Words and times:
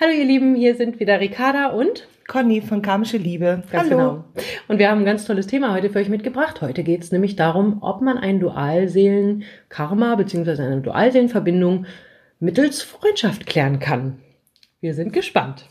Hallo 0.00 0.12
ihr 0.12 0.24
Lieben, 0.24 0.54
hier 0.54 0.74
sind 0.74 1.00
wieder 1.00 1.20
Ricarda 1.20 1.68
und 1.68 2.08
Conny 2.26 2.60
von 2.60 2.82
Karmische 2.82 3.16
Liebe. 3.16 3.62
Ganz 3.70 3.90
Hallo. 3.90 3.96
genau. 3.96 4.24
Und 4.68 4.78
wir 4.78 4.90
haben 4.90 5.00
ein 5.00 5.04
ganz 5.04 5.24
tolles 5.24 5.46
Thema 5.46 5.74
heute 5.74 5.90
für 5.90 5.98
euch 5.98 6.08
mitgebracht. 6.08 6.60
Heute 6.60 6.82
geht 6.82 7.02
es 7.02 7.12
nämlich 7.12 7.36
darum, 7.36 7.78
ob 7.82 8.00
man 8.00 8.18
ein 8.18 8.40
Dualseelen-Karma 8.40 10.14
bzw. 10.16 10.62
eine 10.62 10.80
Dualseelenverbindung 10.80 11.86
mittels 12.40 12.82
Freundschaft 12.82 13.46
klären 13.46 13.78
kann. 13.78 14.18
Wir 14.80 14.94
sind 14.94 15.12
gespannt. 15.12 15.68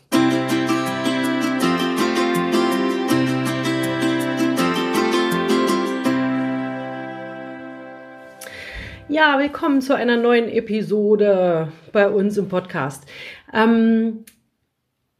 Ja, 9.12 9.38
willkommen 9.38 9.82
zu 9.82 9.94
einer 9.94 10.16
neuen 10.16 10.48
Episode 10.48 11.70
bei 11.92 12.08
uns 12.08 12.38
im 12.38 12.48
Podcast. 12.48 13.04
Ähm, 13.52 14.24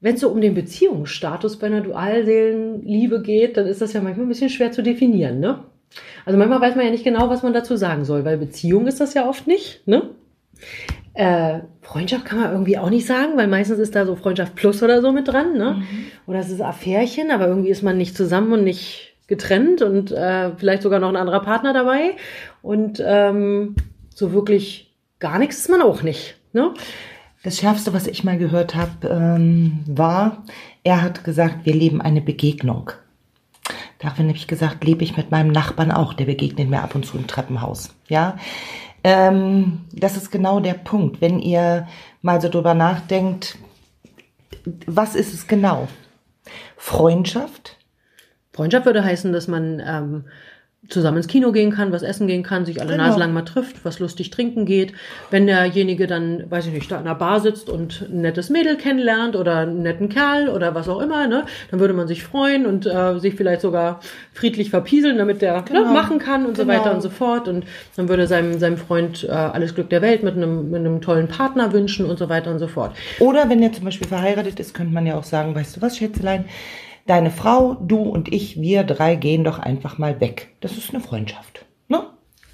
wenn 0.00 0.14
es 0.14 0.22
so 0.22 0.30
um 0.30 0.40
den 0.40 0.54
Beziehungsstatus 0.54 1.58
bei 1.58 1.66
einer 1.66 1.82
Dualseelenliebe 1.82 3.20
geht, 3.20 3.58
dann 3.58 3.66
ist 3.66 3.82
das 3.82 3.92
ja 3.92 4.00
manchmal 4.00 4.24
ein 4.24 4.30
bisschen 4.30 4.48
schwer 4.48 4.72
zu 4.72 4.82
definieren, 4.82 5.40
ne? 5.40 5.64
Also 6.24 6.38
manchmal 6.38 6.62
weiß 6.62 6.74
man 6.74 6.86
ja 6.86 6.90
nicht 6.90 7.04
genau, 7.04 7.28
was 7.28 7.42
man 7.42 7.52
dazu 7.52 7.76
sagen 7.76 8.06
soll, 8.06 8.24
weil 8.24 8.38
Beziehung 8.38 8.86
ist 8.86 8.98
das 8.98 9.12
ja 9.12 9.28
oft 9.28 9.46
nicht, 9.46 9.86
ne? 9.86 10.08
Äh, 11.12 11.58
Freundschaft 11.82 12.24
kann 12.24 12.40
man 12.40 12.50
irgendwie 12.50 12.78
auch 12.78 12.88
nicht 12.88 13.06
sagen, 13.06 13.36
weil 13.36 13.46
meistens 13.46 13.78
ist 13.78 13.94
da 13.94 14.06
so 14.06 14.16
Freundschaft 14.16 14.54
plus 14.54 14.82
oder 14.82 15.02
so 15.02 15.12
mit 15.12 15.28
dran, 15.28 15.58
ne? 15.58 15.80
Mhm. 15.80 16.06
Oder 16.26 16.38
es 16.38 16.48
ist 16.48 16.62
Affärchen, 16.62 17.30
aber 17.30 17.46
irgendwie 17.46 17.68
ist 17.68 17.82
man 17.82 17.98
nicht 17.98 18.16
zusammen 18.16 18.54
und 18.54 18.64
nicht 18.64 19.11
getrennt 19.32 19.80
und 19.80 20.12
äh, 20.12 20.54
vielleicht 20.58 20.82
sogar 20.82 21.00
noch 21.00 21.08
ein 21.08 21.16
anderer 21.16 21.40
Partner 21.40 21.72
dabei. 21.72 22.16
Und 22.60 23.02
ähm, 23.02 23.76
so 24.14 24.34
wirklich 24.34 24.94
gar 25.20 25.38
nichts 25.38 25.56
ist 25.56 25.70
man 25.70 25.80
auch 25.80 26.02
nicht. 26.02 26.36
Ne? 26.52 26.74
Das 27.42 27.56
Schärfste, 27.56 27.94
was 27.94 28.06
ich 28.06 28.24
mal 28.24 28.36
gehört 28.36 28.74
habe, 28.74 29.08
ähm, 29.08 29.84
war, 29.86 30.44
er 30.84 31.00
hat 31.00 31.24
gesagt, 31.24 31.64
wir 31.64 31.72
leben 31.72 32.02
eine 32.02 32.20
Begegnung. 32.20 32.90
Dafür 34.00 34.26
habe 34.26 34.36
ich 34.36 34.46
gesagt, 34.46 34.84
lebe 34.84 35.02
ich 35.02 35.16
mit 35.16 35.30
meinem 35.30 35.50
Nachbarn 35.50 35.92
auch, 35.92 36.12
der 36.12 36.26
begegnet 36.26 36.68
mir 36.68 36.82
ab 36.82 36.94
und 36.94 37.06
zu 37.06 37.16
im 37.16 37.26
Treppenhaus. 37.26 37.94
Ja, 38.08 38.36
ähm, 39.02 39.80
das 39.94 40.18
ist 40.18 40.30
genau 40.30 40.60
der 40.60 40.74
Punkt. 40.74 41.22
Wenn 41.22 41.38
ihr 41.38 41.88
mal 42.20 42.38
so 42.42 42.50
drüber 42.50 42.74
nachdenkt, 42.74 43.56
was 44.86 45.14
ist 45.14 45.32
es 45.32 45.46
genau? 45.46 45.88
Freundschaft? 46.76 47.78
Freundschaft 48.52 48.86
würde 48.86 49.04
heißen, 49.04 49.32
dass 49.32 49.48
man 49.48 49.82
ähm, 49.84 50.24
zusammen 50.88 51.18
ins 51.18 51.28
Kino 51.28 51.52
gehen 51.52 51.70
kann, 51.70 51.92
was 51.92 52.02
essen 52.02 52.26
gehen 52.26 52.42
kann, 52.42 52.66
sich 52.66 52.80
alle 52.80 52.92
genau. 52.92 53.04
Nase 53.04 53.18
lang 53.20 53.32
mal 53.32 53.42
trifft, 53.42 53.84
was 53.84 54.00
lustig 54.00 54.30
trinken 54.30 54.66
geht. 54.66 54.92
Wenn 55.30 55.46
derjenige 55.46 56.08
dann, 56.08 56.50
weiß 56.50 56.66
ich 56.66 56.72
nicht, 56.72 56.90
da 56.90 56.98
in 56.98 57.04
der 57.04 57.14
Bar 57.14 57.38
sitzt 57.38 57.70
und 57.70 58.08
ein 58.10 58.22
nettes 58.22 58.50
Mädel 58.50 58.76
kennenlernt 58.76 59.36
oder 59.36 59.58
einen 59.58 59.82
netten 59.82 60.08
Kerl 60.08 60.48
oder 60.48 60.74
was 60.74 60.88
auch 60.88 61.00
immer, 61.00 61.28
ne, 61.28 61.44
dann 61.70 61.78
würde 61.78 61.94
man 61.94 62.08
sich 62.08 62.24
freuen 62.24 62.66
und 62.66 62.86
äh, 62.86 63.20
sich 63.20 63.36
vielleicht 63.36 63.60
sogar 63.60 64.00
friedlich 64.32 64.70
verpieseln, 64.70 65.18
damit 65.18 65.40
der 65.40 65.58
ne, 65.58 65.64
genau. 65.64 65.84
ne, 65.84 65.92
machen 65.92 66.18
kann 66.18 66.46
und 66.46 66.56
genau. 66.56 66.72
so 66.72 66.78
weiter 66.78 66.94
und 66.94 67.00
so 67.00 67.10
fort. 67.10 67.46
Und 67.46 67.64
dann 67.94 68.08
würde 68.08 68.26
seinem, 68.26 68.58
seinem 68.58 68.76
Freund 68.76 69.22
äh, 69.22 69.30
alles 69.30 69.76
Glück 69.76 69.88
der 69.88 70.02
Welt 70.02 70.24
mit 70.24 70.34
einem, 70.34 70.70
mit 70.70 70.80
einem 70.80 71.00
tollen 71.00 71.28
Partner 71.28 71.72
wünschen 71.72 72.06
und 72.06 72.18
so 72.18 72.28
weiter 72.28 72.50
und 72.50 72.58
so 72.58 72.66
fort. 72.66 72.96
Oder 73.20 73.48
wenn 73.48 73.62
er 73.62 73.72
zum 73.72 73.84
Beispiel 73.84 74.08
verheiratet 74.08 74.58
ist, 74.58 74.74
könnte 74.74 74.92
man 74.92 75.06
ja 75.06 75.16
auch 75.16 75.24
sagen, 75.24 75.54
weißt 75.54 75.76
du 75.76 75.80
was, 75.80 75.96
Schätzelein, 75.96 76.46
deine 77.06 77.30
Frau, 77.30 77.74
du 77.74 77.98
und 77.98 78.32
ich, 78.32 78.60
wir 78.60 78.84
drei 78.84 79.16
gehen 79.16 79.44
doch 79.44 79.58
einfach 79.58 79.98
mal 79.98 80.20
weg. 80.20 80.48
Das 80.60 80.76
ist 80.76 80.94
eine 80.94 81.02
Freundschaft. 81.02 81.64
Ne? 81.88 82.04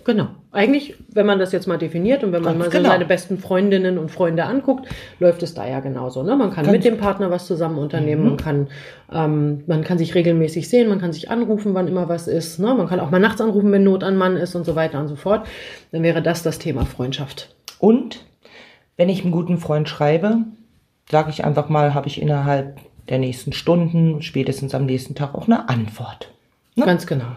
Genau. 0.04 0.28
Eigentlich, 0.50 0.94
wenn 1.12 1.26
man 1.26 1.38
das 1.38 1.52
jetzt 1.52 1.66
mal 1.66 1.76
definiert 1.76 2.24
und 2.24 2.32
wenn 2.32 2.42
man 2.42 2.54
Ganz 2.54 2.58
mal 2.58 2.64
so 2.72 2.78
genau. 2.78 2.88
seine 2.88 3.04
besten 3.04 3.38
Freundinnen 3.38 3.98
und 3.98 4.10
Freunde 4.10 4.44
anguckt, 4.44 4.88
läuft 5.20 5.42
es 5.42 5.52
da 5.52 5.68
ja 5.68 5.80
genauso. 5.80 6.22
Ne? 6.22 6.34
Man 6.36 6.50
kann 6.50 6.64
Ganz 6.64 6.72
mit 6.72 6.84
dem 6.84 6.96
Partner 6.96 7.30
was 7.30 7.46
zusammen 7.46 7.78
unternehmen, 7.78 8.22
mhm. 8.22 8.28
man, 8.28 8.36
kann, 8.38 8.68
ähm, 9.12 9.64
man 9.66 9.84
kann 9.84 9.98
sich 9.98 10.14
regelmäßig 10.14 10.68
sehen, 10.68 10.88
man 10.88 11.00
kann 11.00 11.12
sich 11.12 11.30
anrufen, 11.30 11.74
wann 11.74 11.86
immer 11.88 12.08
was 12.08 12.26
ist. 12.26 12.58
Ne? 12.58 12.74
Man 12.74 12.88
kann 12.88 13.00
auch 13.00 13.10
mal 13.10 13.20
nachts 13.20 13.40
anrufen, 13.42 13.70
wenn 13.70 13.84
Not 13.84 14.02
an 14.02 14.16
Mann 14.16 14.36
ist 14.36 14.54
und 14.54 14.64
so 14.64 14.74
weiter 14.74 14.98
und 14.98 15.08
so 15.08 15.16
fort. 15.16 15.46
Dann 15.92 16.02
wäre 16.02 16.22
das 16.22 16.42
das 16.42 16.58
Thema 16.58 16.86
Freundschaft. 16.86 17.54
Und 17.78 18.24
wenn 18.96 19.10
ich 19.10 19.22
einen 19.22 19.32
guten 19.32 19.58
Freund 19.58 19.88
schreibe, 19.88 20.38
sage 21.10 21.30
ich 21.30 21.44
einfach 21.44 21.68
mal, 21.68 21.94
habe 21.94 22.08
ich 22.08 22.20
innerhalb 22.20 22.80
der 23.10 23.18
nächsten 23.18 23.52
Stunden, 23.52 24.22
spätestens 24.22 24.74
am 24.74 24.86
nächsten 24.86 25.14
Tag 25.14 25.34
auch 25.34 25.46
eine 25.46 25.68
Antwort. 25.68 26.32
Ne? 26.76 26.84
Ganz 26.84 27.06
genau. 27.06 27.36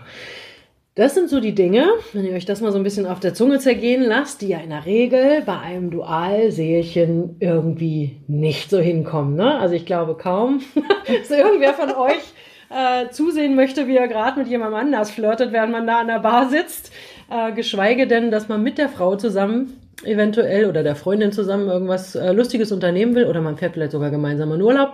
Das 0.96 1.16
sind 1.16 1.30
so 1.30 1.40
die 1.40 1.56
Dinge, 1.56 1.88
wenn 2.12 2.26
ihr 2.26 2.34
euch 2.34 2.46
das 2.46 2.60
mal 2.60 2.74
so 2.74 2.78
ein 2.78 2.84
bisschen 2.84 3.06
auf 3.06 3.22
der 3.22 3.34
Zunge 3.34 3.60
zergehen 3.60 4.04
lasst, 4.04 4.42
die 4.42 4.50
ja 4.50 4.58
in 4.60 4.72
der 4.72 4.86
Regel 4.86 5.42
bei 5.46 5.58
einem 5.58 5.90
Dualseelchen 5.90 7.38
irgendwie 7.40 8.18
nicht 8.28 8.70
so 8.70 8.80
hinkommen. 8.80 9.36
Ne? 9.36 9.58
Also 9.58 9.74
ich 9.74 9.86
glaube 9.86 10.16
kaum, 10.16 10.62
dass 11.08 11.32
irgendwer 11.32 11.74
von 11.74 11.92
euch 11.92 12.34
äh, 12.70 13.10
zusehen 13.10 13.56
möchte, 13.56 13.88
wie 13.88 13.96
er 13.96 14.10
gerade 14.10 14.38
mit 14.38 14.50
jemandem 14.50 14.80
anders 14.80 15.12
flirtet, 15.12 15.54
während 15.54 15.72
man 15.72 15.88
da 15.88 16.00
an 16.00 16.08
der 16.08 16.20
Bar 16.20 16.50
sitzt. 16.50 16.92
Äh, 17.30 17.54
geschweige 17.54 18.06
denn, 18.06 18.30
dass 18.30 18.50
man 18.50 18.62
mit 18.62 18.78
der 18.78 18.90
Frau 18.90 19.16
zusammen 19.16 19.81
eventuell 20.04 20.66
oder 20.66 20.84
der 20.84 20.96
Freundin 20.96 21.32
zusammen 21.32 21.68
irgendwas 21.70 22.16
äh, 22.16 22.32
Lustiges 22.32 22.72
unternehmen 22.72 23.16
will 23.16 23.26
oder 23.26 23.42
man 23.42 23.58
fährt 23.58 23.74
vielleicht 23.74 23.92
sogar 23.92 24.10
gemeinsam 24.10 24.52
in 24.54 24.62
Urlaub. 24.62 24.94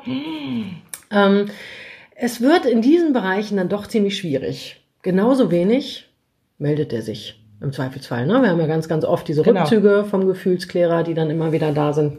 Ähm, 1.12 1.46
es 2.16 2.42
wird 2.42 2.66
in 2.66 2.82
diesen 2.82 3.14
Bereichen 3.14 3.58
dann 3.58 3.70
doch 3.70 3.88
ziemlich 3.88 4.18
schwierig. 4.18 4.82
Genauso 5.02 5.52
wenig 5.52 6.10
meldet 6.58 6.92
er 6.92 7.02
sich 7.02 7.42
im 7.62 7.72
Zweifelsfall. 7.72 8.26
Ne? 8.26 8.42
Wir 8.42 8.50
haben 8.50 8.60
ja 8.60 8.68
ganz, 8.68 8.88
ganz 8.88 9.06
oft 9.06 9.28
diese 9.28 9.44
genau. 9.44 9.62
Rückzüge 9.62 10.06
vom 10.10 10.28
Gefühlsklärer, 10.28 11.04
die 11.04 11.14
dann 11.14 11.30
immer 11.30 11.52
wieder 11.52 11.72
da 11.72 11.94
sind 11.94 12.18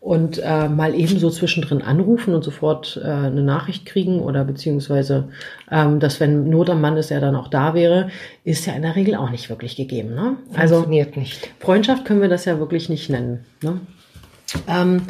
und 0.00 0.38
äh, 0.38 0.68
mal 0.68 0.94
ebenso 0.94 1.28
zwischendrin 1.28 1.82
anrufen 1.82 2.34
und 2.34 2.44
sofort 2.44 3.00
äh, 3.02 3.08
eine 3.08 3.42
Nachricht 3.42 3.84
kriegen 3.84 4.20
oder 4.20 4.44
beziehungsweise, 4.44 5.28
ähm, 5.70 5.98
dass 5.98 6.20
wenn 6.20 6.48
Not 6.48 6.70
am 6.70 6.80
Mann 6.80 6.96
ist, 6.96 7.10
er 7.10 7.20
dann 7.20 7.34
auch 7.34 7.48
da 7.48 7.74
wäre, 7.74 8.08
ist 8.44 8.66
ja 8.66 8.74
in 8.74 8.82
der 8.82 8.94
Regel 8.94 9.16
auch 9.16 9.30
nicht 9.30 9.50
wirklich 9.50 9.74
gegeben. 9.74 10.14
Ne? 10.14 10.36
Also 10.54 10.76
Funktioniert 10.76 11.16
nicht. 11.16 11.50
Freundschaft 11.58 12.04
können 12.04 12.20
wir 12.20 12.28
das 12.28 12.44
ja 12.44 12.60
wirklich 12.60 12.88
nicht 12.88 13.10
nennen. 13.10 13.44
Ne? 13.62 13.80
Ähm, 14.68 15.02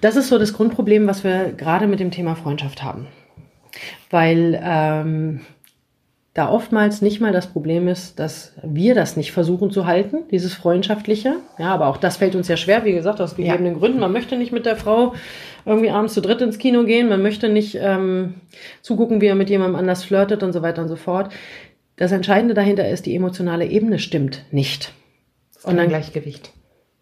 das 0.00 0.16
ist 0.16 0.28
so 0.28 0.38
das 0.38 0.52
Grundproblem, 0.52 1.06
was 1.06 1.22
wir 1.22 1.52
gerade 1.52 1.86
mit 1.86 2.00
dem 2.00 2.10
Thema 2.10 2.34
Freundschaft 2.34 2.82
haben. 2.82 3.06
Weil 4.10 4.60
ähm, 4.62 5.40
da 6.36 6.50
oftmals 6.50 7.00
nicht 7.00 7.18
mal 7.18 7.32
das 7.32 7.46
Problem 7.46 7.88
ist, 7.88 8.18
dass 8.18 8.52
wir 8.62 8.94
das 8.94 9.16
nicht 9.16 9.32
versuchen 9.32 9.70
zu 9.70 9.86
halten, 9.86 10.18
dieses 10.30 10.52
Freundschaftliche. 10.52 11.36
Ja, 11.58 11.72
aber 11.72 11.86
auch 11.86 11.96
das 11.96 12.18
fällt 12.18 12.34
uns 12.34 12.46
ja 12.46 12.58
schwer, 12.58 12.84
wie 12.84 12.92
gesagt, 12.92 13.22
aus 13.22 13.36
gegebenen 13.36 13.72
ja. 13.72 13.78
Gründen. 13.78 14.00
Man 14.00 14.12
möchte 14.12 14.36
nicht 14.36 14.52
mit 14.52 14.66
der 14.66 14.76
Frau 14.76 15.14
irgendwie 15.64 15.88
abends 15.88 16.12
zu 16.12 16.20
dritt 16.20 16.42
ins 16.42 16.58
Kino 16.58 16.84
gehen, 16.84 17.08
man 17.08 17.22
möchte 17.22 17.48
nicht 17.48 17.78
ähm, 17.80 18.34
zugucken, 18.82 19.22
wie 19.22 19.28
er 19.28 19.34
mit 19.34 19.48
jemandem 19.48 19.76
anders 19.76 20.04
flirtet 20.04 20.42
und 20.42 20.52
so 20.52 20.60
weiter 20.60 20.82
und 20.82 20.88
so 20.88 20.96
fort. 20.96 21.32
Das 21.96 22.12
Entscheidende 22.12 22.52
dahinter 22.52 22.86
ist, 22.86 23.06
die 23.06 23.16
emotionale 23.16 23.64
Ebene 23.64 23.98
stimmt 23.98 24.44
nicht. 24.50 24.92
Das 25.54 25.62
ist 25.62 25.64
und 25.64 25.78
dann 25.78 25.88
Gleichgewicht. 25.88 26.52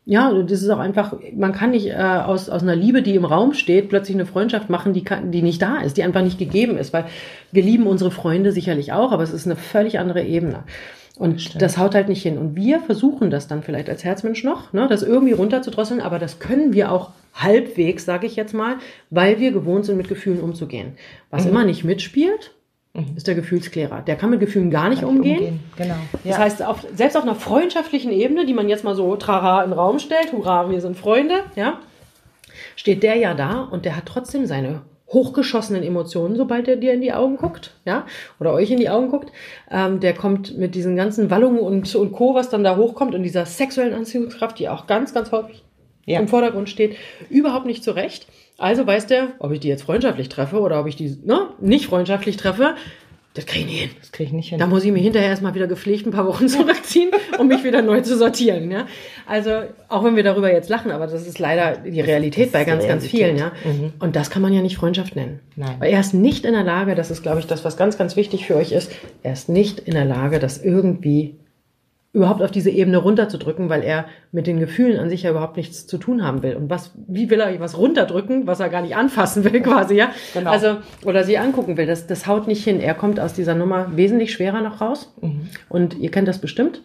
Ja, 0.06 0.30
das 0.32 0.60
ist 0.60 0.68
auch 0.68 0.78
einfach, 0.78 1.14
man 1.34 1.52
kann 1.52 1.70
nicht 1.70 1.86
äh, 1.86 1.94
aus, 1.94 2.50
aus 2.50 2.62
einer 2.62 2.76
Liebe, 2.76 3.00
die 3.00 3.14
im 3.14 3.24
Raum 3.24 3.54
steht, 3.54 3.88
plötzlich 3.88 4.16
eine 4.16 4.26
Freundschaft 4.26 4.68
machen, 4.68 4.92
die, 4.92 5.02
kann, 5.02 5.32
die 5.32 5.40
nicht 5.40 5.62
da 5.62 5.78
ist, 5.78 5.96
die 5.96 6.02
einfach 6.02 6.22
nicht 6.22 6.38
gegeben 6.38 6.76
ist, 6.76 6.92
weil 6.92 7.06
wir 7.52 7.62
lieben 7.62 7.86
unsere 7.86 8.10
Freunde 8.10 8.52
sicherlich 8.52 8.92
auch, 8.92 9.12
aber 9.12 9.22
es 9.22 9.32
ist 9.32 9.46
eine 9.46 9.56
völlig 9.56 9.98
andere 9.98 10.22
Ebene. 10.22 10.64
Und 11.16 11.54
das, 11.54 11.58
das 11.58 11.78
haut 11.78 11.94
halt 11.94 12.08
nicht 12.08 12.22
hin. 12.22 12.38
Und 12.38 12.56
wir 12.56 12.80
versuchen 12.80 13.30
das 13.30 13.46
dann 13.46 13.62
vielleicht 13.62 13.88
als 13.88 14.04
Herzmensch 14.04 14.44
noch, 14.44 14.72
ne, 14.72 14.88
das 14.88 15.02
irgendwie 15.02 15.32
runterzudrosseln, 15.32 16.00
aber 16.00 16.18
das 16.18 16.38
können 16.38 16.74
wir 16.74 16.90
auch 16.90 17.10
halbwegs, 17.32 18.04
sage 18.04 18.26
ich 18.26 18.36
jetzt 18.36 18.52
mal, 18.52 18.76
weil 19.10 19.38
wir 19.38 19.52
gewohnt 19.52 19.86
sind, 19.86 19.96
mit 19.96 20.08
Gefühlen 20.08 20.40
umzugehen. 20.40 20.94
Was 21.30 21.44
mhm. 21.44 21.50
immer 21.50 21.64
nicht 21.64 21.84
mitspielt. 21.84 22.53
Ist 23.16 23.26
der 23.26 23.34
Gefühlsklärer. 23.34 24.02
Der 24.02 24.14
kann 24.16 24.30
mit 24.30 24.38
Gefühlen 24.38 24.70
gar 24.70 24.88
nicht 24.88 25.02
umgehen. 25.02 25.38
umgehen. 25.38 25.60
Genau. 25.76 25.96
Ja. 26.22 26.30
Das 26.30 26.38
heißt, 26.38 26.62
auf, 26.62 26.86
selbst 26.94 27.16
auf 27.16 27.24
einer 27.24 27.34
freundschaftlichen 27.34 28.12
Ebene, 28.12 28.46
die 28.46 28.54
man 28.54 28.68
jetzt 28.68 28.84
mal 28.84 28.94
so 28.94 29.16
trara 29.16 29.64
in 29.64 29.70
den 29.70 29.78
Raum 29.78 29.98
stellt, 29.98 30.32
hurra, 30.32 30.70
wir 30.70 30.80
sind 30.80 30.96
Freunde, 30.96 31.40
ja, 31.56 31.80
steht 32.76 33.02
der 33.02 33.16
ja 33.16 33.34
da 33.34 33.62
und 33.62 33.84
der 33.84 33.96
hat 33.96 34.06
trotzdem 34.06 34.46
seine 34.46 34.82
hochgeschossenen 35.08 35.82
Emotionen, 35.82 36.36
sobald 36.36 36.68
er 36.68 36.76
dir 36.76 36.92
in 36.92 37.00
die 37.00 37.12
Augen 37.12 37.36
guckt, 37.36 37.74
ja, 37.84 38.06
oder 38.38 38.52
euch 38.52 38.70
in 38.70 38.78
die 38.78 38.88
Augen 38.88 39.10
guckt. 39.10 39.32
Ähm, 39.70 40.00
der 40.00 40.14
kommt 40.14 40.56
mit 40.56 40.74
diesen 40.74 40.96
ganzen 40.96 41.30
Wallungen 41.30 41.60
und, 41.60 41.92
und 41.94 42.12
Co., 42.12 42.34
was 42.34 42.48
dann 42.48 42.64
da 42.64 42.76
hochkommt 42.76 43.14
und 43.14 43.24
dieser 43.24 43.44
sexuellen 43.44 43.94
Anziehungskraft, 43.94 44.58
die 44.58 44.68
auch 44.68 44.86
ganz, 44.86 45.12
ganz 45.12 45.32
häufig 45.32 45.64
ja. 46.06 46.20
im 46.20 46.28
Vordergrund 46.28 46.68
steht, 46.68 46.96
überhaupt 47.28 47.66
nicht 47.66 47.82
zurecht. 47.82 48.26
Also 48.58 48.86
weiß 48.86 49.06
der, 49.06 49.28
ob 49.38 49.52
ich 49.52 49.60
die 49.60 49.68
jetzt 49.68 49.82
freundschaftlich 49.82 50.28
treffe 50.28 50.60
oder 50.60 50.80
ob 50.80 50.86
ich 50.86 50.96
die 50.96 51.18
ne, 51.24 51.48
nicht 51.60 51.86
freundschaftlich 51.86 52.36
treffe. 52.36 52.74
Das 53.34 53.46
kriege 53.46 53.64
ich 53.64 53.66
nicht 53.66 53.80
hin. 53.80 53.90
Das 53.98 54.12
kriege 54.12 54.28
ich 54.28 54.32
nicht 54.32 54.48
hin. 54.50 54.60
Da 54.60 54.68
muss 54.68 54.84
ich 54.84 54.92
mir 54.92 55.00
hinterher 55.00 55.28
erstmal 55.28 55.56
wieder 55.56 55.66
gepflegt 55.66 56.06
ein 56.06 56.12
paar 56.12 56.24
Wochen 56.24 56.46
zurückziehen, 56.48 57.10
um 57.36 57.48
mich 57.48 57.64
wieder 57.64 57.82
neu 57.82 58.00
zu 58.00 58.16
sortieren. 58.16 58.70
Ja? 58.70 58.86
Also, 59.26 59.62
auch 59.88 60.04
wenn 60.04 60.14
wir 60.14 60.22
darüber 60.22 60.52
jetzt 60.52 60.68
lachen, 60.68 60.92
aber 60.92 61.08
das 61.08 61.26
ist 61.26 61.40
leider 61.40 61.78
die 61.78 62.00
Realität 62.00 62.52
bei 62.52 62.64
ganz, 62.64 62.86
ganz 62.86 63.04
vielen. 63.04 63.36
Ja? 63.36 63.50
Mhm. 63.64 63.92
Und 63.98 64.14
das 64.14 64.30
kann 64.30 64.40
man 64.40 64.52
ja 64.52 64.62
nicht 64.62 64.76
Freundschaft 64.76 65.16
nennen. 65.16 65.40
Nein. 65.56 65.74
Weil 65.80 65.92
er 65.92 65.98
ist 65.98 66.14
nicht 66.14 66.44
in 66.44 66.52
der 66.52 66.62
Lage, 66.62 66.94
das 66.94 67.10
ist, 67.10 67.22
glaube 67.24 67.40
ich, 67.40 67.48
das, 67.48 67.64
was 67.64 67.76
ganz, 67.76 67.98
ganz 67.98 68.14
wichtig 68.14 68.46
für 68.46 68.54
euch 68.54 68.70
ist, 68.70 68.92
er 69.24 69.32
ist 69.32 69.48
nicht 69.48 69.80
in 69.80 69.94
der 69.94 70.04
Lage, 70.04 70.38
das 70.38 70.62
irgendwie 70.62 71.34
überhaupt 72.14 72.40
auf 72.42 72.52
diese 72.52 72.70
Ebene 72.70 72.96
runterzudrücken, 72.98 73.68
weil 73.68 73.82
er 73.82 74.06
mit 74.30 74.46
den 74.46 74.60
Gefühlen 74.60 74.98
an 74.98 75.10
sich 75.10 75.24
ja 75.24 75.30
überhaupt 75.30 75.56
nichts 75.56 75.86
zu 75.86 75.98
tun 75.98 76.24
haben 76.24 76.42
will. 76.42 76.54
Und 76.54 76.70
was, 76.70 76.92
wie 77.08 77.28
will 77.28 77.40
er 77.40 77.58
was 77.58 77.76
runterdrücken, 77.76 78.46
was 78.46 78.60
er 78.60 78.68
gar 78.68 78.82
nicht 78.82 78.96
anfassen 78.96 79.44
will, 79.44 79.60
quasi, 79.62 79.96
ja? 79.96 80.10
Genau. 80.32 80.50
Also, 80.50 80.76
oder 81.04 81.24
sie 81.24 81.36
angucken 81.38 81.76
will. 81.76 81.86
Das, 81.86 82.06
das 82.06 82.26
haut 82.26 82.46
nicht 82.46 82.62
hin. 82.64 82.80
Er 82.80 82.94
kommt 82.94 83.18
aus 83.18 83.34
dieser 83.34 83.56
Nummer 83.56 83.96
wesentlich 83.96 84.32
schwerer 84.32 84.62
noch 84.62 84.80
raus. 84.80 85.12
Mhm. 85.20 85.48
Und 85.68 85.98
ihr 85.98 86.10
kennt 86.10 86.28
das 86.28 86.38
bestimmt 86.38 86.82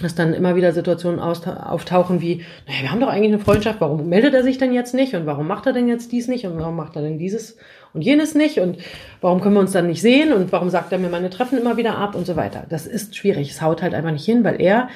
dass 0.00 0.14
dann 0.14 0.34
immer 0.34 0.56
wieder 0.56 0.72
Situationen 0.72 1.18
auftauchen 1.20 2.20
wie, 2.20 2.44
naja, 2.66 2.82
wir 2.82 2.90
haben 2.90 3.00
doch 3.00 3.08
eigentlich 3.08 3.32
eine 3.32 3.42
Freundschaft, 3.42 3.80
warum 3.80 4.08
meldet 4.08 4.34
er 4.34 4.42
sich 4.42 4.58
denn 4.58 4.72
jetzt 4.72 4.94
nicht 4.94 5.14
und 5.14 5.26
warum 5.26 5.46
macht 5.46 5.66
er 5.66 5.72
denn 5.72 5.88
jetzt 5.88 6.12
dies 6.12 6.28
nicht 6.28 6.46
und 6.46 6.58
warum 6.58 6.76
macht 6.76 6.96
er 6.96 7.02
denn 7.02 7.18
dieses 7.18 7.56
und 7.94 8.02
jenes 8.02 8.34
nicht 8.34 8.60
und 8.60 8.78
warum 9.20 9.40
können 9.40 9.54
wir 9.54 9.60
uns 9.60 9.72
dann 9.72 9.86
nicht 9.86 10.02
sehen 10.02 10.32
und 10.32 10.52
warum 10.52 10.70
sagt 10.70 10.92
er 10.92 10.98
mir 10.98 11.08
meine 11.08 11.30
Treffen 11.30 11.58
immer 11.58 11.76
wieder 11.76 11.98
ab 11.98 12.14
und 12.14 12.26
so 12.26 12.36
weiter. 12.36 12.64
Das 12.68 12.86
ist 12.86 13.16
schwierig. 13.16 13.50
Es 13.50 13.62
haut 13.62 13.82
halt 13.82 13.94
einfach 13.94 14.12
nicht 14.12 14.24
hin, 14.24 14.44
weil 14.44 14.60
er 14.60 14.88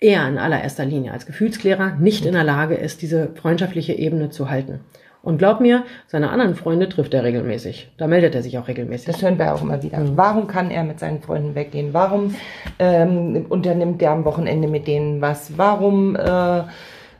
er 0.00 0.26
in 0.28 0.36
allererster 0.36 0.84
Linie 0.84 1.12
als 1.12 1.26
Gefühlsklärer 1.26 1.96
nicht 2.00 2.26
in 2.26 2.32
der 2.32 2.42
Lage 2.42 2.74
ist, 2.74 3.02
diese 3.02 3.28
freundschaftliche 3.36 3.92
Ebene 3.92 4.30
zu 4.30 4.50
halten. 4.50 4.80
Und 5.22 5.38
glaub 5.38 5.60
mir, 5.60 5.84
seine 6.08 6.30
anderen 6.30 6.56
Freunde 6.56 6.88
trifft 6.88 7.14
er 7.14 7.22
regelmäßig. 7.22 7.92
Da 7.96 8.08
meldet 8.08 8.34
er 8.34 8.42
sich 8.42 8.58
auch 8.58 8.66
regelmäßig. 8.66 9.06
Das 9.06 9.22
hören 9.22 9.38
wir 9.38 9.54
auch 9.54 9.62
immer 9.62 9.82
wieder. 9.82 10.00
Mhm. 10.00 10.16
Warum 10.16 10.46
kann 10.48 10.70
er 10.70 10.82
mit 10.82 10.98
seinen 10.98 11.20
Freunden 11.20 11.54
weggehen? 11.54 11.94
Warum 11.94 12.34
ähm, 12.78 13.46
unternimmt 13.48 14.02
er 14.02 14.10
am 14.10 14.24
Wochenende 14.24 14.66
mit 14.66 14.88
denen 14.88 15.20
was? 15.20 15.56
Warum 15.56 16.16
äh, 16.16 16.62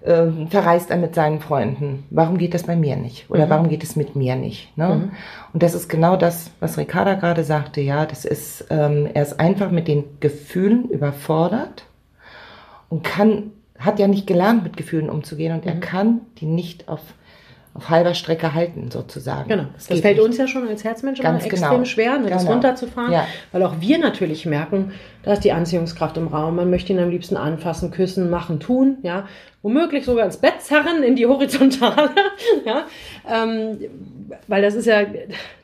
äh, 0.02 0.46
verreist 0.48 0.90
er 0.90 0.96
mit 0.96 1.14
seinen 1.14 1.40
Freunden. 1.40 2.04
Warum 2.10 2.38
geht 2.38 2.54
das 2.54 2.64
bei 2.64 2.76
mir 2.76 2.96
nicht? 2.96 3.30
Oder 3.30 3.46
mhm. 3.46 3.50
warum 3.50 3.68
geht 3.68 3.84
es 3.84 3.96
mit 3.96 4.16
mir 4.16 4.36
nicht? 4.36 4.76
Ne? 4.76 4.88
Mhm. 4.88 5.10
Und 5.52 5.62
das 5.62 5.74
ist 5.74 5.88
genau 5.88 6.16
das, 6.16 6.50
was 6.60 6.76
Ricarda 6.78 7.14
gerade 7.14 7.44
sagte. 7.44 7.80
Ja, 7.80 8.04
das 8.04 8.24
ist, 8.24 8.66
ähm, 8.70 9.08
er 9.14 9.22
ist 9.22 9.38
einfach 9.38 9.70
mit 9.70 9.88
den 9.88 10.04
Gefühlen 10.20 10.88
überfordert 10.88 11.84
und 12.88 13.04
kann, 13.04 13.52
hat 13.78 13.98
ja 13.98 14.08
nicht 14.08 14.26
gelernt, 14.26 14.64
mit 14.64 14.76
Gefühlen 14.76 15.08
umzugehen 15.08 15.54
und 15.54 15.64
mhm. 15.64 15.70
er 15.70 15.80
kann 15.80 16.20
die 16.38 16.46
nicht 16.46 16.88
auf 16.88 17.00
auf 17.74 17.88
halber 17.88 18.14
Strecke 18.14 18.52
halten, 18.52 18.90
sozusagen. 18.90 19.48
Genau. 19.48 19.64
Das, 19.74 19.86
das 19.86 20.00
fällt 20.00 20.18
nicht. 20.18 20.26
uns 20.26 20.36
ja 20.36 20.46
schon 20.46 20.68
als 20.68 20.84
Herzmenschen 20.84 21.22
Ganz 21.22 21.44
extrem 21.44 21.70
genau. 21.70 21.84
schwer, 21.84 22.18
ne, 22.18 22.28
das 22.28 22.42
genau. 22.42 22.52
runterzufahren, 22.52 23.12
ja. 23.12 23.26
weil 23.50 23.62
auch 23.62 23.76
wir 23.80 23.98
natürlich 23.98 24.44
merken, 24.44 24.92
da 25.22 25.32
ist 25.32 25.44
die 25.44 25.52
Anziehungskraft 25.52 26.16
im 26.18 26.26
Raum. 26.26 26.56
Man 26.56 26.68
möchte 26.68 26.92
ihn 26.92 26.98
am 26.98 27.08
liebsten 27.08 27.36
anfassen, 27.36 27.90
küssen, 27.90 28.28
machen, 28.28 28.60
tun, 28.60 28.98
ja. 29.02 29.26
Womöglich 29.62 30.04
sogar 30.04 30.26
ins 30.26 30.38
Bett 30.38 30.60
zerren, 30.60 31.02
in 31.02 31.16
die 31.16 31.26
Horizontale, 31.26 32.10
ja. 32.66 32.86
Ähm, 33.30 33.78
weil 34.48 34.62
das 34.62 34.74
ist 34.74 34.86
ja 34.86 35.04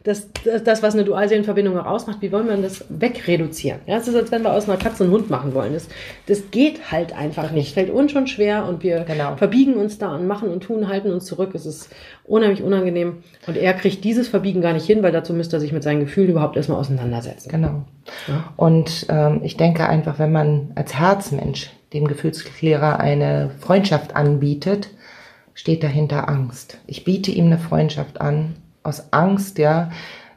das, 0.04 0.28
das, 0.64 0.82
was 0.82 0.94
eine 0.94 1.04
Dualseelenverbindung 1.04 1.78
auch 1.78 1.86
ausmacht. 1.86 2.18
Wie 2.20 2.32
wollen 2.32 2.48
wir 2.48 2.56
das 2.56 2.84
wegreduzieren? 2.88 3.80
Ja, 3.86 3.98
es 3.98 4.08
ist, 4.08 4.14
als 4.14 4.32
wenn 4.32 4.42
wir 4.42 4.52
aus 4.52 4.68
einer 4.68 4.78
Katze 4.78 5.04
einen 5.04 5.12
Hund 5.12 5.28
machen 5.28 5.54
wollen. 5.54 5.74
Das, 5.74 5.88
das 6.26 6.50
geht 6.50 6.90
halt 6.90 7.16
einfach 7.16 7.50
nicht. 7.50 7.74
Fällt 7.74 7.90
uns 7.90 8.12
schon 8.12 8.26
schwer 8.26 8.66
und 8.66 8.82
wir 8.82 9.00
genau. 9.00 9.36
verbiegen 9.36 9.74
uns 9.74 9.98
da 9.98 10.14
und 10.14 10.26
machen 10.26 10.50
und 10.50 10.62
tun, 10.62 10.88
halten 10.88 11.12
uns 11.12 11.26
zurück. 11.26 11.50
Es 11.54 11.66
ist 11.66 11.90
unheimlich 12.24 12.62
unangenehm. 12.62 13.18
Und 13.46 13.56
er 13.56 13.74
kriegt 13.74 14.04
dieses 14.04 14.28
Verbiegen 14.28 14.60
gar 14.60 14.72
nicht 14.72 14.86
hin, 14.86 15.02
weil 15.02 15.12
dazu 15.12 15.34
müsste 15.34 15.56
er 15.56 15.60
sich 15.60 15.72
mit 15.72 15.82
seinen 15.82 16.00
Gefühlen 16.00 16.30
überhaupt 16.30 16.56
erstmal 16.56 16.78
auseinandersetzen. 16.78 17.50
Genau. 17.50 17.84
Ja. 18.26 18.52
Und 18.56 19.06
ähm, 19.08 19.40
ich 19.42 19.56
denke 19.56 19.88
einfach, 19.88 20.18
wenn 20.18 20.32
man 20.32 20.72
als 20.74 20.94
Herzmensch 20.98 21.70
dem 21.92 22.06
Gefühlsklärer 22.06 23.00
eine 23.00 23.50
Freundschaft 23.60 24.14
anbietet, 24.14 24.90
steht 25.58 25.82
dahinter 25.82 26.28
Angst. 26.28 26.78
Ich 26.86 27.02
biete 27.02 27.32
ihm 27.32 27.46
eine 27.46 27.58
Freundschaft 27.58 28.20
an, 28.20 28.54
aus 28.84 29.12
Angst, 29.12 29.58
ja, 29.58 29.90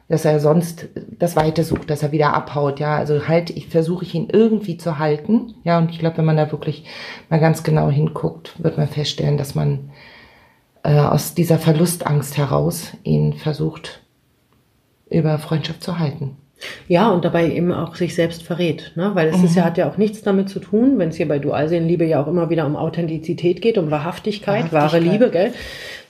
dass 0.08 0.24
er 0.24 0.40
sonst 0.40 0.88
das 1.16 1.36
Weite 1.36 1.62
sucht, 1.62 1.90
dass 1.90 2.02
er 2.02 2.10
wieder 2.10 2.34
abhaut, 2.34 2.80
ja. 2.80 2.96
Also 2.96 3.28
halt, 3.28 3.50
ich 3.50 3.68
versuche 3.68 4.04
ich 4.04 4.16
ihn 4.16 4.28
irgendwie 4.32 4.78
zu 4.78 4.98
halten, 4.98 5.54
ja. 5.62 5.78
Und 5.78 5.92
ich 5.92 6.00
glaube, 6.00 6.18
wenn 6.18 6.24
man 6.24 6.36
da 6.36 6.50
wirklich 6.50 6.86
mal 7.30 7.38
ganz 7.38 7.62
genau 7.62 7.88
hinguckt, 7.88 8.60
wird 8.60 8.78
man 8.78 8.88
feststellen, 8.88 9.38
dass 9.38 9.54
man 9.54 9.90
äh, 10.82 10.98
aus 10.98 11.34
dieser 11.34 11.60
Verlustangst 11.60 12.36
heraus 12.36 12.88
ihn 13.04 13.34
versucht, 13.34 14.02
über 15.08 15.38
Freundschaft 15.38 15.84
zu 15.84 16.00
halten. 16.00 16.36
Ja, 16.88 17.10
und 17.10 17.24
dabei 17.24 17.50
eben 17.50 17.72
auch 17.72 17.94
sich 17.94 18.14
selbst 18.14 18.42
verrät, 18.42 18.92
ne? 18.94 19.10
weil 19.14 19.28
es 19.28 19.38
mhm. 19.38 19.44
ist 19.44 19.56
ja, 19.56 19.64
hat 19.64 19.78
ja 19.78 19.90
auch 19.90 19.96
nichts 19.96 20.22
damit 20.22 20.48
zu 20.48 20.60
tun, 20.60 20.98
wenn 20.98 21.08
es 21.08 21.16
hier 21.16 21.28
bei 21.28 21.38
Dualseelenliebe 21.38 22.04
ja 22.04 22.22
auch 22.22 22.28
immer 22.28 22.50
wieder 22.50 22.66
um 22.66 22.76
Authentizität 22.76 23.62
geht, 23.62 23.78
um 23.78 23.90
Wahrhaftigkeit, 23.90 24.72
Wahrhaftigkeit, 24.72 24.72
wahre 24.72 24.98
Liebe, 24.98 25.30
gell? 25.30 25.52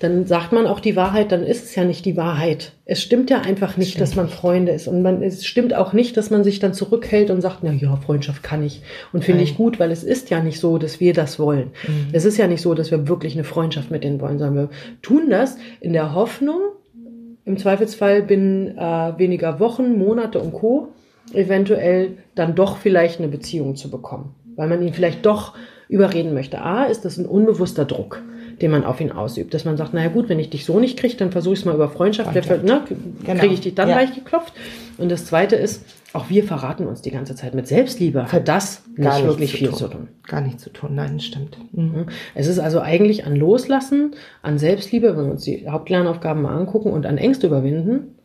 Dann 0.03 0.27
sagt 0.27 0.51
man 0.51 0.67
auch 0.67 0.81
die 0.81 0.97
Wahrheit, 0.97 1.31
dann 1.31 1.45
ist 1.45 1.65
es 1.65 1.77
ja 1.77 1.85
nicht 1.85 2.05
die 2.05 2.17
Wahrheit. 2.17 2.73
Es 2.85 3.01
stimmt 3.01 3.31
ja 3.31 3.43
einfach 3.43 3.77
nicht, 3.77 4.01
dass 4.01 4.17
man 4.17 4.29
Freunde 4.29 4.73
ist. 4.73 4.89
Und 4.89 5.01
man, 5.03 5.23
es 5.23 5.47
stimmt 5.47 5.75
auch 5.75 5.93
nicht, 5.93 6.17
dass 6.17 6.29
man 6.29 6.43
sich 6.43 6.59
dann 6.59 6.75
zurückhält 6.75 7.31
und 7.31 7.41
sagt, 7.41 7.59
na 7.63 7.71
ja, 7.71 7.95
Freundschaft 7.95 8.43
kann 8.43 8.65
ich. 8.65 8.83
Und 9.13 9.25
finde 9.25 9.45
ich 9.45 9.57
gut, 9.57 9.79
weil 9.79 9.93
es 9.93 10.03
ist 10.03 10.29
ja 10.29 10.43
nicht 10.43 10.59
so, 10.59 10.77
dass 10.79 10.99
wir 10.99 11.15
das 11.15 11.39
wollen. 11.39 11.71
Mhm. 11.87 12.09
Es 12.11 12.25
ist 12.25 12.37
ja 12.37 12.49
nicht 12.49 12.63
so, 12.63 12.75
dass 12.75 12.91
wir 12.91 13.07
wirklich 13.07 13.35
eine 13.35 13.45
Freundschaft 13.45 13.93
mit 13.93 14.03
denen 14.03 14.21
wollen, 14.21 14.41
sondern 14.41 14.57
wir 14.57 14.77
tun 15.03 15.31
das 15.31 15.57
in 15.81 15.93
der 15.93 16.17
Hoffnung, 16.17 16.61
im 17.45 17.59
Zweifelsfall 17.59 18.23
binnen 18.23 18.77
äh, 18.79 19.19
weniger 19.19 19.61
Wochen, 19.61 19.99
Monate 19.99 20.39
und 20.39 20.53
Co. 20.53 20.89
eventuell 21.33 22.19
dann 22.35 22.55
doch 22.55 22.77
vielleicht 22.77 23.19
eine 23.19 23.29
Beziehung 23.29 23.77
zu 23.77 23.91
bekommen, 23.91 24.35
weil 24.57 24.69
man 24.69 24.83
ihn 24.83 24.93
vielleicht 24.93 25.27
doch 25.27 25.55
überreden 25.89 26.35
möchte. 26.35 26.63
A, 26.63 26.85
ist 26.85 27.05
das 27.05 27.19
ein 27.19 27.27
unbewusster 27.27 27.85
Druck, 27.85 28.23
den 28.61 28.71
man 28.71 28.85
auf 28.85 29.01
ihn 29.01 29.13
ausübt, 29.13 29.55
dass 29.55 29.65
man 29.65 29.77
sagt, 29.77 29.95
naja 29.95 30.09
gut, 30.09 30.29
wenn 30.29 30.39
ich 30.39 30.51
dich 30.51 30.65
so 30.65 30.79
nicht 30.79 30.99
kriege, 30.99 31.17
dann 31.17 31.33
versuche 31.33 31.55
ich 31.55 31.61
es 31.61 31.65
mal 31.65 31.75
über 31.75 31.89
Freundschaft, 31.89 32.33
Freundschaft. 32.33 32.65
Ne, 32.65 32.83
genau. 33.25 33.41
kriege 33.41 33.55
ich 33.55 33.61
dich 33.61 33.75
dann 33.75 33.89
ja. 33.89 33.97
leicht 33.97 34.15
geklopft. 34.15 34.53
Und 34.99 35.11
das 35.11 35.27
Zweite 35.27 35.57
ist, 35.57 35.85
auch 36.13 36.29
wir 36.29 36.45
verraten 36.45 36.87
uns 36.87 37.01
die 37.01 37.11
ganze 37.11 37.35
Zeit 37.35 37.55
mit 37.55 37.67
Selbstliebe. 37.67 38.31
Hat 38.31 38.47
das 38.47 38.83
Gar 38.97 39.17
nicht 39.17 39.27
wirklich 39.27 39.51
zu 39.51 39.57
viel 39.57 39.69
tun. 39.69 39.79
zu 39.79 39.89
tun. 39.89 40.09
Gar 40.27 40.41
nichts 40.43 40.63
zu 40.63 40.71
tun, 40.71 40.95
nein, 40.95 41.21
stimmt. 41.21 41.57
Mhm. 41.73 42.07
Es 42.35 42.47
ist 42.47 42.59
also 42.59 42.81
eigentlich 42.81 43.25
an 43.25 43.35
Loslassen, 43.35 44.15
an 44.43 44.59
Selbstliebe, 44.59 45.17
wenn 45.17 45.25
wir 45.25 45.33
uns 45.33 45.45
die 45.45 45.69
Hauptlernaufgaben 45.69 46.43
mal 46.43 46.55
angucken 46.55 46.93
und 46.93 47.07
an 47.07 47.17
Ängste 47.17 47.47
überwinden, 47.47 48.17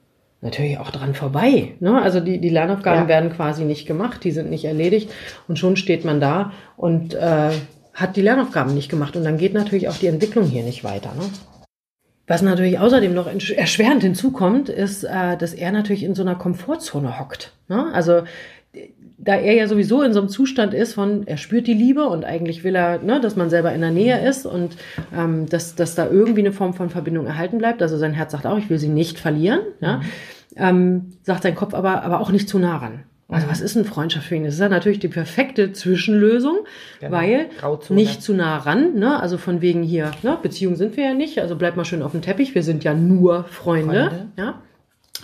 natürlich 0.42 0.78
auch 0.78 0.92
dran 0.92 1.14
vorbei. 1.14 1.74
Ne? 1.80 2.02
Also 2.02 2.20
die, 2.20 2.40
die 2.40 2.50
Lernaufgaben 2.50 3.04
ja. 3.04 3.08
werden 3.08 3.32
quasi 3.32 3.64
nicht 3.64 3.88
gemacht, 3.88 4.24
die 4.24 4.32
sind 4.32 4.50
nicht 4.50 4.66
erledigt 4.66 5.10
und 5.48 5.58
schon 5.58 5.78
steht 5.78 6.06
man 6.06 6.20
da 6.20 6.52
und 6.76 7.14
äh, 7.16 7.50
hat 7.98 8.16
die 8.16 8.22
Lernaufgaben 8.22 8.76
nicht 8.76 8.90
gemacht 8.90 9.16
und 9.16 9.24
dann 9.24 9.38
geht 9.38 9.56
natürlich 9.56 9.90
auch 9.90 9.98
die 9.98 10.06
Entwicklung 10.08 10.46
hier 10.46 10.64
nicht 10.64 10.84
weiter. 10.84 11.14
Ne? 11.16 11.24
Was 12.28 12.44
natürlich 12.44 12.78
außerdem 12.78 13.14
noch 13.14 13.28
erschwerend 13.28 14.04
hinzukommt, 14.04 14.70
ist, 14.70 15.04
äh, 15.04 15.36
dass 15.36 15.54
er 15.54 15.72
natürlich 15.72 16.04
in 16.04 16.14
so 16.14 16.22
einer 16.22 16.36
Komfortzone 16.36 17.20
hockt. 17.20 17.54
Ne? 17.70 17.92
Also 17.94 18.22
da 19.18 19.34
er 19.34 19.54
ja 19.54 19.68
sowieso 19.68 20.04
in 20.04 20.14
so 20.14 20.20
einem 20.20 20.30
Zustand 20.30 20.76
ist 20.76 20.94
von, 20.94 21.26
er 21.26 21.38
spürt 21.38 21.66
die 21.66 21.74
Liebe 21.74 22.08
und 22.08 22.24
eigentlich 22.24 22.64
will 22.64 22.76
er, 22.76 23.00
ne, 23.00 23.20
dass 23.20 23.36
man 23.36 23.50
selber 23.50 23.74
in 23.74 23.82
der 23.82 23.90
Nähe 23.90 24.24
ist 24.30 24.46
und 24.46 24.78
ähm, 25.16 25.50
dass, 25.50 25.74
dass 25.74 25.96
da 25.96 26.08
irgendwie 26.08 26.42
eine 26.42 26.52
Form 26.52 26.76
von 26.76 26.92
Verbindung 26.92 27.26
erhalten 27.26 27.58
bleibt. 27.58 27.82
Also 27.82 27.98
sein 27.98 28.14
Herz 28.14 28.32
sagt 28.34 28.46
auch, 28.46 28.60
ich 28.60 28.70
will 28.70 28.78
sie 28.78 28.90
nicht 28.90 29.18
verlieren. 29.18 29.62
Ja? 29.82 29.98
Mhm. 29.98 30.04
Ähm, 30.56 31.14
sagt 31.24 31.44
sein 31.44 31.56
Kopf 31.56 31.74
aber, 31.74 32.04
aber 32.04 32.22
auch 32.22 32.30
nicht 32.30 32.48
zu 32.48 32.60
nah 32.60 32.78
ran. 32.78 33.04
Also 33.30 33.50
was 33.50 33.60
ist 33.60 33.76
eine 33.76 33.86
Freundschaft 33.86 34.28
für 34.28 34.36
ihn? 34.36 34.46
Das 34.46 34.54
ist 34.54 34.60
ja 34.60 34.70
natürlich 34.70 35.00
die 35.00 35.10
perfekte 35.10 35.74
Zwischenlösung, 35.74 36.60
genau. 37.00 37.12
weil 37.12 37.50
Grauzone. 37.60 38.00
nicht 38.00 38.22
zu 38.22 38.34
nah 38.34 38.58
ran, 38.58 38.96
ne? 38.96 39.20
Also 39.20 39.38
von 39.38 39.62
wegen 39.62 39.84
hier, 39.84 40.12
ne? 40.24 40.38
Beziehung 40.42 40.78
sind 40.78 40.96
wir 40.96 41.04
ja 41.04 41.14
nicht, 41.14 41.40
also 41.40 41.58
bleib 41.58 41.76
mal 41.76 41.84
schön 41.84 42.02
auf 42.02 42.14
dem 42.14 42.22
Teppich, 42.22 42.56
wir 42.56 42.64
sind 42.64 42.86
ja 42.86 42.94
nur 42.94 43.44
Freunde, 43.44 44.10
Freunde. 44.10 44.28
ja. 44.38 44.62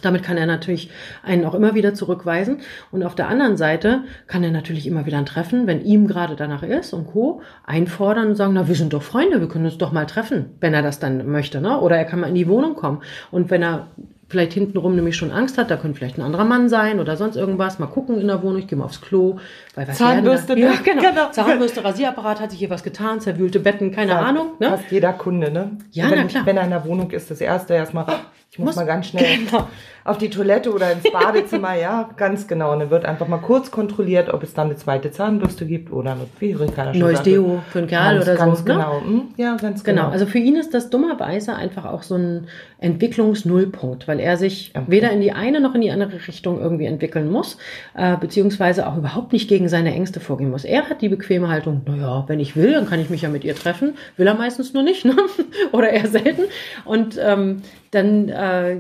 Damit 0.02 0.24
kann 0.24 0.38
er 0.38 0.48
natürlich 0.48 0.90
einen 1.22 1.46
auch 1.46 1.54
immer 1.54 1.76
wieder 1.76 1.94
zurückweisen. 1.94 2.58
Und 2.92 3.04
auf 3.04 3.16
der 3.16 3.28
anderen 3.28 3.58
Seite 3.58 4.04
kann 4.28 4.44
er 4.44 4.52
natürlich 4.52 4.88
immer 4.88 5.06
wieder 5.06 5.18
ein 5.18 5.26
Treffen, 5.26 5.68
wenn 5.68 5.86
ihm 5.86 6.08
gerade 6.08 6.36
danach 6.36 6.64
ist 6.64 6.94
und 6.94 7.08
Co. 7.08 7.42
einfordern 7.64 8.30
und 8.30 8.36
sagen, 8.36 8.54
na, 8.54 8.68
wir 8.68 8.76
sind 8.76 8.92
doch 8.92 9.04
Freunde, 9.04 9.40
wir 9.40 9.48
können 9.48 9.66
uns 9.66 9.78
doch 9.78 9.92
mal 9.92 10.06
treffen, 10.06 10.58
wenn 10.60 10.74
er 10.74 10.82
das 10.82 11.00
dann 11.00 11.30
möchte, 11.30 11.62
ne? 11.62 11.80
Oder 11.80 11.98
er 11.98 12.06
kann 12.06 12.20
mal 12.20 12.28
in 12.28 12.36
die 12.36 12.48
Wohnung 12.48 12.76
kommen. 12.76 13.02
Und 13.32 13.50
wenn 13.50 13.62
er 13.62 13.88
vielleicht 14.34 14.54
hintenrum 14.54 14.96
nämlich 14.96 15.16
schon 15.16 15.32
Angst 15.32 15.60
hat, 15.60 15.70
da 15.70 15.78
könnte 15.78 16.00
vielleicht 16.00 16.18
ein 16.18 16.24
anderer 16.24 16.44
Mann 16.44 16.68
sein 16.68 17.00
oder 17.00 17.16
sonst 17.18 17.36
irgendwas. 17.36 17.78
Mal 17.78 17.86
gucken 17.86 18.20
in 18.20 18.28
der 18.28 18.42
Wohnung, 18.42 18.58
ich 18.58 18.68
gehe 18.68 18.78
mal 18.78 18.86
aufs 18.86 19.00
Klo. 19.00 19.38
Weil 19.76 19.88
was 19.88 20.00
Zahnbürste, 20.00 20.58
ja, 20.58 20.74
genau. 20.84 21.02
genau. 21.02 21.30
Zahnbürste, 21.32 21.84
Rasierapparat, 21.84 22.42
hat 22.42 22.50
sich 22.50 22.60
hier 22.60 22.72
was 22.72 22.84
getan, 22.84 23.22
zerwühlte 23.22 23.60
Betten, 23.60 23.92
keine 23.92 24.14
ja, 24.14 24.22
Ahnung. 24.22 24.54
Ne? 24.60 24.70
Fast 24.70 24.92
jeder 24.92 25.14
Kunde, 25.14 25.52
ne? 25.52 25.78
Ja, 25.92 26.10
wenn, 26.10 26.20
na 26.20 26.24
klar. 26.26 26.46
Wenn 26.48 26.58
er 26.58 26.64
in 26.64 26.72
der 26.72 26.84
Wohnung 26.86 27.12
ist, 27.12 27.30
das 27.30 27.42
erste 27.42 27.76
erstmal, 27.76 28.08
ich 28.54 28.60
muss, 28.60 28.68
muss 28.68 28.76
mal 28.76 28.86
ganz 28.86 29.08
schnell 29.08 29.46
genau. 29.50 29.68
auf 30.04 30.20
die 30.20 30.30
Toilette 30.30 30.72
oder 30.72 30.92
ins 30.92 31.12
Badezimmer, 31.12 31.74
ja, 31.82 32.08
ganz 32.16 32.48
genau. 32.48 32.72
Und 32.74 32.82
dann 32.82 32.92
wird 32.92 33.04
einfach 33.04 33.28
mal 33.28 33.40
kurz 33.40 33.72
kontrolliert, 33.72 34.32
ob 34.32 34.44
es 34.44 34.54
dann 34.54 34.68
eine 34.68 34.76
zweite 34.76 35.10
Zahnbürste 35.10 35.66
gibt 35.66 35.92
oder 35.92 36.12
eine 36.12 36.28
wie 36.38 36.54
keiner 36.68 36.94
Neues 36.94 37.18
sagte, 37.18 37.32
Deo 37.32 37.64
für 37.72 37.80
einen 37.80 37.88
Kerl 37.88 38.14
ganz, 38.18 38.28
oder 38.28 38.36
ganz 38.38 38.60
so. 38.60 38.66
Ne? 38.66 38.74
genau. 38.74 39.02
Ne? 39.02 39.22
Ja, 39.38 39.56
ganz 39.56 39.84
genau. 39.84 40.02
genau. 40.04 40.14
Also 40.14 40.28
für 40.28 40.38
ihn 40.38 40.56
ist 40.56 40.72
das 40.76 40.92
dummerweise 40.92 41.56
einfach 41.56 41.86
auch 41.86 42.04
so 42.04 42.14
ein 42.14 42.46
Entwicklungsnullpunkt, 42.78 44.08
weil 44.08 44.20
er 44.20 44.38
sich 44.38 44.72
okay. 44.76 44.86
weder 44.88 45.10
in 45.10 45.22
die 45.22 45.32
eine 45.32 45.60
noch 45.60 45.74
in 45.74 45.82
die 45.82 45.90
andere 45.90 46.28
Richtung 46.28 46.62
irgendwie 46.62 46.86
entwickeln 46.86 47.32
muss, 47.32 47.58
äh, 47.96 48.18
beziehungsweise 48.18 48.86
auch 48.86 48.98
überhaupt 48.98 49.34
nicht 49.34 49.50
gegen 49.50 49.68
seine 49.68 49.96
Ängste 49.96 50.20
vorgehen 50.20 50.52
muss. 50.52 50.64
Er 50.64 50.92
hat 50.92 51.02
die 51.02 51.10
bequeme 51.10 51.48
Haltung, 51.48 51.82
naja, 51.88 52.26
wenn 52.28 52.40
ich 52.40 52.56
will, 52.56 52.74
dann 52.74 52.86
kann 52.86 53.00
ich 53.00 53.10
mich 53.10 53.24
ja 53.24 53.30
mit 53.30 53.44
ihr 53.44 53.56
treffen. 53.56 53.96
Will 54.16 54.28
er 54.28 54.36
meistens 54.36 54.76
nur 54.76 54.84
nicht, 54.84 55.06
ne? 55.06 55.16
oder 55.72 55.90
eher 55.90 56.08
selten. 56.08 56.44
Und 56.86 57.18
ähm, 57.20 57.64
dann 57.94 58.30
äh, 58.44 58.78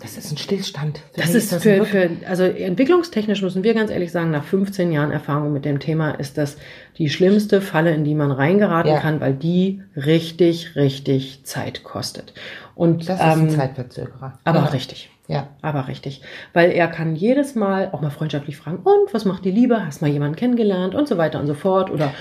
Das 0.00 0.16
ist 0.16 0.32
ein 0.32 0.36
Stillstand. 0.36 0.98
Für 1.14 1.20
Das 1.20 1.34
ist 1.34 1.52
ein 1.52 1.60
für, 1.60 1.84
für, 1.84 2.10
also 2.28 2.42
entwicklungstechnisch 2.44 3.42
müssen 3.42 3.62
wir 3.62 3.74
ganz 3.74 3.90
ehrlich 3.90 4.10
sagen, 4.10 4.30
nach 4.30 4.44
15 4.44 4.90
Jahren 4.92 5.12
Erfahrung 5.12 5.52
mit 5.52 5.64
dem 5.64 5.78
Thema 5.78 6.10
ist 6.12 6.38
das 6.38 6.56
die 6.98 7.08
schlimmste 7.08 7.60
Falle, 7.60 7.94
in 7.94 8.04
die 8.04 8.14
man 8.14 8.30
reingeraten 8.32 8.92
Ja. 8.92 9.00
kann, 9.00 9.20
weil 9.20 9.34
die 9.34 9.82
richtig, 9.96 10.74
richtig 10.76 11.44
Zeit 11.44 11.84
kostet. 11.84 12.32
Und 12.74 13.08
Das 13.08 13.18
ist 13.20 13.24
ein 13.24 13.40
ähm, 13.40 13.50
Zeitverzögerer. 13.50 14.38
aber 14.44 14.58
Ja. 14.60 14.64
richtig. 14.66 15.08
Ja. 15.28 15.48
Aber 15.62 15.86
richtig. 15.88 16.20
Weil 16.52 16.72
er 16.72 16.88
kann 16.88 17.14
jedes 17.14 17.54
Mal 17.54 17.90
auch 17.92 18.00
mal 18.00 18.10
freundschaftlich 18.10 18.56
fragen, 18.56 18.78
und 18.78 19.14
was 19.14 19.24
macht 19.24 19.44
die 19.44 19.50
Liebe? 19.52 19.86
Hast 19.86 20.02
mal 20.02 20.10
jemanden 20.10 20.34
kennengelernt? 20.36 20.94
Und 20.96 21.06
so 21.06 21.16
weiter 21.16 21.38
und 21.38 21.46
so 21.46 21.54
fort. 21.54 21.90
Oder, 21.90 22.12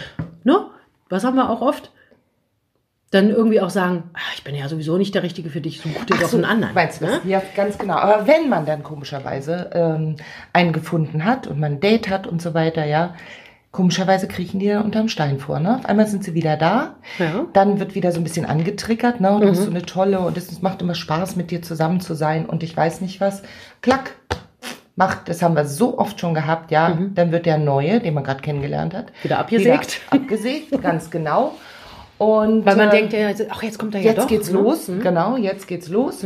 ne? 0.44 0.68
Was 1.10 1.24
haben 1.24 1.36
wir 1.36 1.50
auch 1.50 1.62
oft? 1.62 1.92
Dann 3.12 3.30
irgendwie 3.30 3.60
auch 3.62 3.70
sagen, 3.70 4.04
ah, 4.14 4.20
ich 4.36 4.44
bin 4.44 4.56
ja 4.56 4.68
sowieso 4.70 4.98
nicht 4.98 5.14
der 5.14 5.22
Richtige 5.24 5.50
für 5.50 5.60
dich, 5.62 5.82
such 5.82 6.06
dir 6.06 6.16
Ach 6.16 6.22
doch 6.22 6.30
so, 6.30 6.38
einen 6.38 6.46
anderen. 6.46 6.74
Meinst 6.74 7.02
du 7.02 7.06
ne? 7.06 7.20
Ja, 7.26 7.42
ganz 7.56 7.78
genau. 7.78 7.96
Aber 7.96 8.26
wenn 8.26 8.48
man 8.50 8.66
dann 8.66 8.84
komischerweise 8.84 9.70
ähm, 9.74 10.16
einen 10.54 10.72
gefunden 10.72 11.26
hat 11.26 11.46
und 11.46 11.60
man 11.60 11.74
ein 11.74 11.80
Date 11.82 12.10
hat 12.10 12.26
und 12.26 12.42
so 12.42 12.54
weiter, 12.54 12.86
ja, 12.86 13.14
komischerweise 13.72 14.28
kriechen 14.28 14.60
die 14.60 14.68
dann 14.70 14.84
unterm 14.84 15.08
Stein 15.10 15.40
vor. 15.40 15.60
Ne? 15.60 15.76
Auf 15.78 15.86
einmal 15.86 16.08
sind 16.08 16.24
sie 16.24 16.34
wieder 16.34 16.56
da, 16.58 16.96
Ja. 17.20 17.46
dann 17.54 17.80
wird 17.80 17.96
wieder 17.96 18.12
so 18.14 18.20
ein 18.20 18.24
bisschen 18.24 18.46
angetriggert, 18.46 19.20
ne? 19.22 19.32
Und 19.32 19.42
du 19.42 19.48
Mhm. 19.48 19.52
bist 19.52 19.64
so 19.64 19.70
eine 19.70 19.82
tolle 19.86 20.20
und 20.20 20.38
es 20.38 20.52
es 20.52 20.62
macht 20.62 20.82
immer 20.82 20.96
Spaß, 20.96 21.36
mit 21.36 21.52
dir 21.52 21.62
zusammen 21.62 22.00
zu 22.02 22.14
sein 22.14 22.46
und 22.46 22.64
ich 22.64 22.76
weiß 22.76 23.02
nicht 23.02 23.20
was. 23.22 23.44
Klack. 23.82 24.12
Macht, 24.98 25.30
das 25.30 25.42
haben 25.42 25.56
wir 25.56 25.66
so 25.66 25.98
oft 25.98 26.20
schon 26.20 26.34
gehabt, 26.34 26.70
ja. 26.70 26.90
Mhm. 26.90 27.16
Dann 27.16 27.32
wird 27.32 27.46
der 27.46 27.58
Neue, 27.58 28.02
den 28.02 28.14
man 28.14 28.26
gerade 28.26 28.42
kennengelernt 28.42 28.94
hat, 28.94 29.06
Wieder 29.24 29.40
abgesägt. 29.40 30.02
Wieder 30.12 30.22
abgesägt, 30.22 30.82
ganz 30.82 31.10
genau. 31.10 31.56
Und 32.22 32.68
Weil 32.68 32.76
man 32.76 32.90
äh, 32.90 32.92
denkt, 32.92 33.14
ja, 33.14 33.30
ach, 33.50 33.64
jetzt 33.64 33.80
kommt 33.80 33.96
er 33.96 34.02
ja 34.02 34.12
jetzt 34.12 34.20
doch. 34.20 34.28
geht's 34.28 34.52
ne? 34.52 34.60
los, 34.60 34.88
Mhm. 34.88 35.02
genau, 35.02 35.38
jetzt 35.38 35.68
geht's 35.68 35.90
los. 35.90 36.24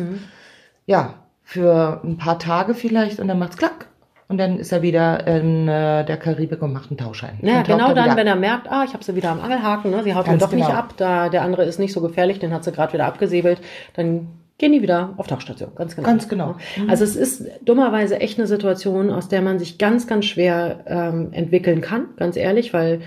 Ja, 0.86 1.14
für 1.42 2.02
ein 2.04 2.18
paar 2.18 2.38
Tage 2.38 2.74
vielleicht 2.74 3.22
und 3.22 3.30
dann 3.30 3.40
macht's 3.40 3.56
klack. 3.56 3.88
Und 4.28 4.38
dann 4.38 4.60
ist 4.60 4.74
er 4.74 4.82
wieder 4.82 5.25
in 5.25 5.70
äh, 5.70 6.04
der 6.04 6.18
Karibik 6.18 6.62
und 6.62 6.74
macht 6.74 6.90
einen 6.90 6.98
Tauschschein. 6.98 7.40
Ja, 7.44 7.62
genau 7.62 7.94
dann, 7.94 8.08
wieder 8.08 8.18
wenn 8.18 8.28
ab. 8.28 8.36
er 8.36 8.36
merkt, 8.36 8.70
ah, 8.70 8.84
ich 8.84 8.92
habe 8.94 9.06
sie 9.06 9.16
wieder 9.16 9.30
am 9.30 9.40
Angelhaken, 9.40 9.92
ne? 9.92 10.04
sie 10.04 10.14
haut 10.14 10.28
ihn 10.28 10.38
doch 10.38 10.52
nicht 10.52 10.66
genau. 10.68 10.78
ab, 10.78 10.96
da 10.98 11.30
der 11.30 11.44
andere 11.44 11.64
ist 11.64 11.80
nicht 11.80 11.94
so 11.94 12.02
gefährlich, 12.02 12.40
den 12.40 12.52
hat 12.52 12.66
sie 12.66 12.74
gerade 12.74 12.92
wieder 12.92 13.06
abgesäbelt, 13.06 13.62
dann 13.94 14.28
gehen 14.58 14.74
die 14.74 14.82
wieder 14.82 15.14
auf 15.16 15.28
Tauchstation. 15.28 15.70
Ganz 15.75 15.96
genau. 15.96 16.08
Ganz 16.10 16.28
genau. 16.28 16.56
Also 16.90 17.06
es 17.06 17.16
ist 17.16 17.46
dummerweise 17.64 18.20
echt 18.20 18.38
eine 18.38 18.48
Situation, 18.48 19.12
aus 19.12 19.30
der 19.30 19.42
man 19.42 19.60
sich 19.60 19.78
ganz, 19.78 20.08
ganz 20.08 20.25
schwer 20.25 20.80
ähm, 20.88 21.30
entwickeln 21.32 21.80
kann, 21.80 22.08
ganz 22.18 22.36
ehrlich, 22.36 22.74
weil 22.74 23.00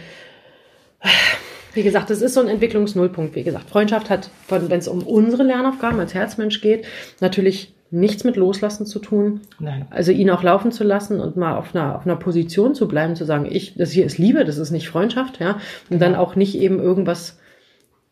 wie 1.78 1.84
gesagt, 1.84 2.10
das 2.10 2.22
ist 2.22 2.34
so 2.34 2.40
ein 2.40 2.48
Entwicklungsnullpunkt. 2.48 3.36
Wie 3.36 3.44
gesagt, 3.44 3.70
Freundschaft 3.70 4.10
hat, 4.10 4.30
wenn 4.48 4.80
es 4.80 4.88
um 4.88 5.04
unsere 5.04 5.44
Lernaufgaben 5.44 6.00
als 6.00 6.12
Herzmensch 6.12 6.60
geht, 6.60 6.86
natürlich 7.20 7.72
nichts 7.92 8.24
mit 8.24 8.34
Loslassen 8.36 8.84
zu 8.84 8.98
tun. 8.98 9.42
Nein. 9.60 9.86
Also 9.90 10.10
ihn 10.10 10.28
auch 10.30 10.42
laufen 10.42 10.72
zu 10.72 10.82
lassen 10.82 11.20
und 11.20 11.36
mal 11.36 11.56
auf 11.56 11.74
einer, 11.74 11.94
auf 11.96 12.04
einer 12.04 12.16
Position 12.16 12.74
zu 12.74 12.88
bleiben, 12.88 13.14
zu 13.14 13.24
sagen, 13.24 13.46
ich, 13.48 13.76
das 13.76 13.92
hier 13.92 14.04
ist 14.04 14.18
Liebe, 14.18 14.44
das 14.44 14.58
ist 14.58 14.72
nicht 14.72 14.88
Freundschaft, 14.88 15.38
ja. 15.38 15.58
Und 15.88 16.02
dann 16.02 16.16
auch 16.16 16.34
nicht 16.34 16.56
eben 16.56 16.80
irgendwas, 16.80 17.38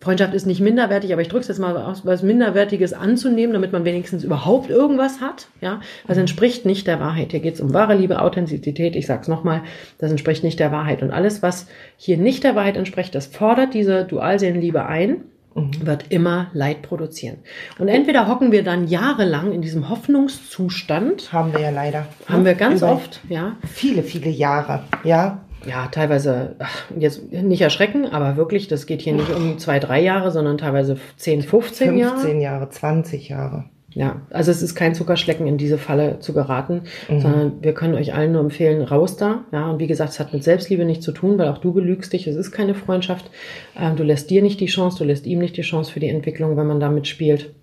Freundschaft 0.07 0.35
ist 0.35 0.47
nicht 0.47 0.61
minderwertig, 0.61 1.13
aber 1.13 1.21
ich 1.21 1.27
drücke 1.27 1.43
es 1.43 1.49
jetzt 1.49 1.59
mal 1.59 1.77
aus, 1.77 2.07
was 2.07 2.23
Minderwertiges 2.23 2.93
anzunehmen, 2.93 3.53
damit 3.53 3.73
man 3.73 3.85
wenigstens 3.85 4.23
überhaupt 4.23 4.71
irgendwas 4.71 5.21
hat, 5.21 5.49
ja. 5.61 5.81
Das 6.07 6.17
entspricht 6.17 6.65
nicht 6.65 6.87
der 6.87 7.01
Wahrheit. 7.01 7.33
Hier 7.33 7.41
geht 7.41 7.55
es 7.55 7.61
um 7.61 7.75
wahre 7.75 7.97
Liebe, 7.97 8.23
Authentizität, 8.23 8.95
ich 8.95 9.07
sag's 9.07 9.27
nochmal, 9.27 9.63
das 9.99 10.13
entspricht 10.13 10.45
nicht 10.45 10.61
der 10.61 10.71
Wahrheit. 10.71 11.03
Und 11.03 11.11
alles, 11.11 11.43
was 11.43 11.67
hier 11.97 12.19
nicht 12.19 12.45
der 12.45 12.55
Wahrheit 12.55 12.77
entspricht, 12.77 13.17
das 13.17 13.27
fordert 13.27 13.75
diese 13.75 14.05
Dualseelenliebe 14.05 14.87
ein 14.87 15.23
wird 15.57 16.05
immer 16.11 16.49
Leid 16.53 16.83
produzieren. 16.83 17.39
Und 17.79 17.89
entweder 17.89 18.29
hocken 18.29 18.53
wir 18.53 18.63
dann 18.63 18.89
jahrelang 18.89 19.53
in 19.53 19.63
diesem 19.63 19.89
Hoffnungszustand, 19.89 21.33
Haben 21.33 21.53
wir 21.55 21.61
ja 21.61 21.71
leider. 21.71 22.07
haben 22.29 22.45
wir 22.45 22.55
ganz 22.55 22.83
Über 22.83 22.93
oft, 22.93 23.21
ja. 23.29 23.57
Viele, 23.67 24.03
viele 24.03 24.29
Jahre. 24.29 24.85
Ja. 25.03 25.46
Ja, 25.65 25.89
teilweise, 25.89 26.57
jetzt 26.99 27.33
nicht 27.33 27.61
erschrecken, 27.61 28.07
aber 28.07 28.37
wirklich, 28.37 28.69
das 28.69 28.87
geht 28.87 29.03
hier 29.03 29.15
nicht 29.15 29.31
um 29.31 29.59
zwei, 29.59 29.79
drei 29.79 30.01
Jahre, 30.01 30.31
sondern 30.31 30.59
teilweise 30.59 30.97
10, 31.17 31.43
15, 31.43 31.89
15 31.89 31.99
Jahre. 31.99 32.41
Jahre, 32.41 32.71
20 32.71 33.29
Jahre. 33.29 33.65
Ja, 33.97 34.21
also 34.29 34.51
es 34.51 34.61
ist 34.61 34.75
kein 34.75 34.95
Zuckerschlecken, 34.95 35.47
in 35.47 35.57
diese 35.57 35.79
Falle 35.79 36.19
zu 36.21 36.35
geraten, 36.35 36.83
sondern 37.09 37.63
wir 37.63 37.73
können 37.73 37.95
euch 37.95 38.13
allen 38.13 38.33
nur 38.33 38.43
empfehlen, 38.43 38.83
raus 38.83 39.17
da. 39.17 39.45
Ja, 39.53 39.71
und 39.71 39.79
wie 39.81 39.87
gesagt, 39.87 40.11
es 40.11 40.21
hat 40.21 40.35
mit 40.35 40.45
Selbstliebe 40.45 40.85
nichts 40.85 41.03
zu 41.03 41.13
tun, 41.13 41.39
weil 41.39 41.49
auch 41.49 41.57
du 41.57 41.73
belügst 41.73 42.13
dich, 42.13 42.27
es 42.27 42.37
ist 42.37 42.53
keine 42.53 42.75
Freundschaft. 42.75 43.31
Ähm, 43.75 43.97
du 43.97 44.03
lässt 44.03 44.29
dir 44.29 44.43
nicht 44.43 44.61
die 44.61 44.67
Chance, 44.67 44.99
du 44.99 45.05
lässt 45.05 45.25
ihm 45.25 45.39
nicht 45.39 45.57
die 45.57 45.63
Chance 45.63 45.91
für 45.91 46.01
die 46.01 46.11
Entwicklung, 46.11 46.59
wenn 46.59 46.67
man 46.67 46.79
da 46.79 46.91
mitspielt. 46.91 47.55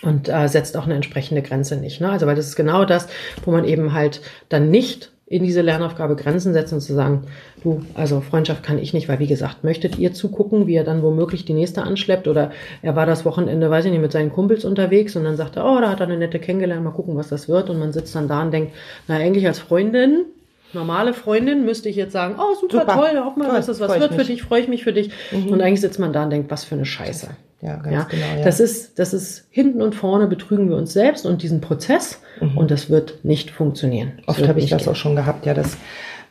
Und 0.00 0.30
äh, 0.30 0.48
setzt 0.48 0.78
auch 0.78 0.86
eine 0.86 0.94
entsprechende 0.94 1.42
Grenze 1.42 1.76
nicht. 1.76 2.00
Ne? 2.00 2.10
Also, 2.10 2.24
weil 2.24 2.36
das 2.36 2.46
ist 2.46 2.56
genau 2.56 2.86
das, 2.86 3.08
wo 3.44 3.50
man 3.50 3.66
eben 3.66 3.92
halt 3.92 4.22
dann 4.48 4.70
nicht 4.70 5.12
in 5.30 5.44
diese 5.44 5.60
Lernaufgabe 5.62 6.16
Grenzen 6.16 6.52
setzt 6.52 6.72
und 6.72 6.80
zu 6.80 6.92
sagen, 6.92 7.22
du, 7.62 7.82
also 7.94 8.20
Freundschaft 8.20 8.64
kann 8.64 8.78
ich 8.78 8.92
nicht, 8.92 9.08
weil 9.08 9.20
wie 9.20 9.28
gesagt, 9.28 9.62
möchtet 9.62 9.96
ihr 9.96 10.12
zugucken, 10.12 10.66
wie 10.66 10.74
er 10.74 10.82
dann 10.82 11.02
womöglich 11.02 11.44
die 11.44 11.52
nächste 11.52 11.84
anschleppt 11.84 12.26
oder 12.26 12.50
er 12.82 12.96
war 12.96 13.06
das 13.06 13.24
Wochenende, 13.24 13.70
weiß 13.70 13.84
ich 13.84 13.92
nicht, 13.92 14.00
mit 14.00 14.10
seinen 14.10 14.32
Kumpels 14.32 14.64
unterwegs 14.64 15.14
und 15.14 15.22
dann 15.22 15.36
sagt 15.36 15.56
er, 15.56 15.64
oh, 15.64 15.80
da 15.80 15.88
hat 15.88 16.00
er 16.00 16.06
eine 16.06 16.16
nette 16.16 16.40
kennengelernt, 16.40 16.82
mal 16.82 16.90
gucken, 16.90 17.16
was 17.16 17.28
das 17.28 17.48
wird 17.48 17.70
und 17.70 17.78
man 17.78 17.92
sitzt 17.92 18.12
dann 18.16 18.26
da 18.26 18.42
und 18.42 18.50
denkt, 18.50 18.72
na 19.06 19.18
eigentlich 19.18 19.46
als 19.46 19.60
Freundin, 19.60 20.24
normale 20.72 21.14
Freundin, 21.14 21.64
müsste 21.64 21.88
ich 21.88 21.94
jetzt 21.94 22.12
sagen, 22.12 22.34
oh, 22.36 22.56
super, 22.60 22.80
Super. 22.80 22.94
toll, 22.94 23.10
wir, 23.12 23.44
Toll, 23.46 23.54
dass 23.54 23.66
das 23.66 23.78
was 23.78 24.00
wird 24.00 24.10
für 24.10 24.18
mich. 24.18 24.26
dich, 24.26 24.42
freue 24.42 24.62
ich 24.62 24.68
mich 24.68 24.82
für 24.82 24.92
dich 24.92 25.12
und 25.30 25.62
eigentlich 25.62 25.80
sitzt 25.80 26.00
man 26.00 26.12
da 26.12 26.24
und 26.24 26.30
denkt, 26.30 26.50
was 26.50 26.64
für 26.64 26.74
eine 26.74 26.84
Scheiße. 26.84 27.28
Ja, 27.62 27.76
ganz 27.76 27.94
Ja, 27.94 28.02
genau. 28.10 28.38
Ja. 28.38 28.44
das 28.44 28.58
ist, 28.60 28.98
das 28.98 29.12
ist 29.12 29.46
hinten 29.50 29.82
und 29.82 29.94
vorne 29.94 30.26
betrügen 30.26 30.68
wir 30.70 30.76
uns 30.76 30.92
selbst 30.92 31.26
und 31.26 31.42
diesen 31.42 31.60
Prozess 31.60 32.20
und 32.56 32.70
das 32.70 32.88
wird 32.88 33.24
nicht 33.24 33.50
funktionieren. 33.50 34.12
Das 34.26 34.36
Mhm. 34.38 34.42
Oft 34.42 34.48
habe 34.48 34.58
ich 34.60 34.70
das 34.70 34.84
gehen. 34.84 34.92
auch 34.92 34.96
schon 34.96 35.14
gehabt, 35.16 35.44
ja, 35.46 35.52
dass 35.54 35.76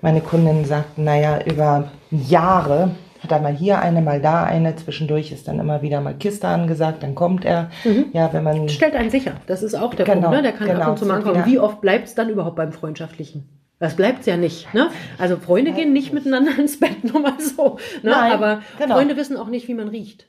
meine 0.01 0.21
Kundinnen 0.21 0.65
sagten, 0.65 1.03
naja, 1.03 1.39
über 1.45 1.91
Jahre 2.09 2.91
hat 3.21 3.31
er 3.33 3.41
mal 3.41 3.53
hier 3.53 3.79
eine, 3.79 4.01
mal 4.01 4.21
da 4.21 4.43
eine, 4.45 4.75
zwischendurch 4.77 5.31
ist 5.33 5.48
dann 5.48 5.59
immer 5.59 5.81
wieder 5.81 6.00
mal 6.01 6.13
Kiste 6.15 6.48
angesagt, 6.48 7.03
dann 7.03 7.15
kommt 7.15 7.43
er. 7.45 7.69
Ja, 8.13 8.31
wenn 8.31 8.43
man 8.43 8.69
Stellt 8.69 8.95
einen 8.95 9.09
sicher. 9.09 9.33
Das 9.45 9.62
ist 9.62 9.75
auch 9.75 9.93
der 9.93 10.05
Genau, 10.05 10.21
Punkt. 10.29 10.38
Ne? 10.38 10.41
Der 10.41 10.51
kann 10.53 10.69
ab 10.69 10.75
genau. 10.77 10.89
und 10.91 10.98
zu 11.00 11.05
mal 11.05 11.24
wieder- 11.25 11.45
Wie 11.45 11.59
oft 11.59 11.81
bleibt 11.81 12.07
es 12.07 12.15
dann 12.15 12.29
überhaupt 12.29 12.55
beim 12.55 12.71
Freundschaftlichen? 12.71 13.50
Das 13.77 13.95
bleibt 13.95 14.25
ja 14.25 14.36
nicht. 14.38 14.74
Ne? 14.74 14.88
Also 15.17 15.36
Freunde 15.38 15.74
gehen 15.74 15.91
nicht 15.93 16.13
miteinander 16.13 16.57
ins 16.57 16.79
Bett, 16.79 17.03
nur 17.13 17.21
mal 17.21 17.33
so. 17.39 17.77
Ne? 18.03 18.12
Nein, 18.12 18.31
Aber 18.31 18.62
genau. 18.77 18.95
Freunde 18.95 19.15
wissen 19.17 19.36
auch 19.38 19.48
nicht, 19.50 19.67
wie 19.67 19.74
man 19.74 19.89
riecht. 19.89 20.27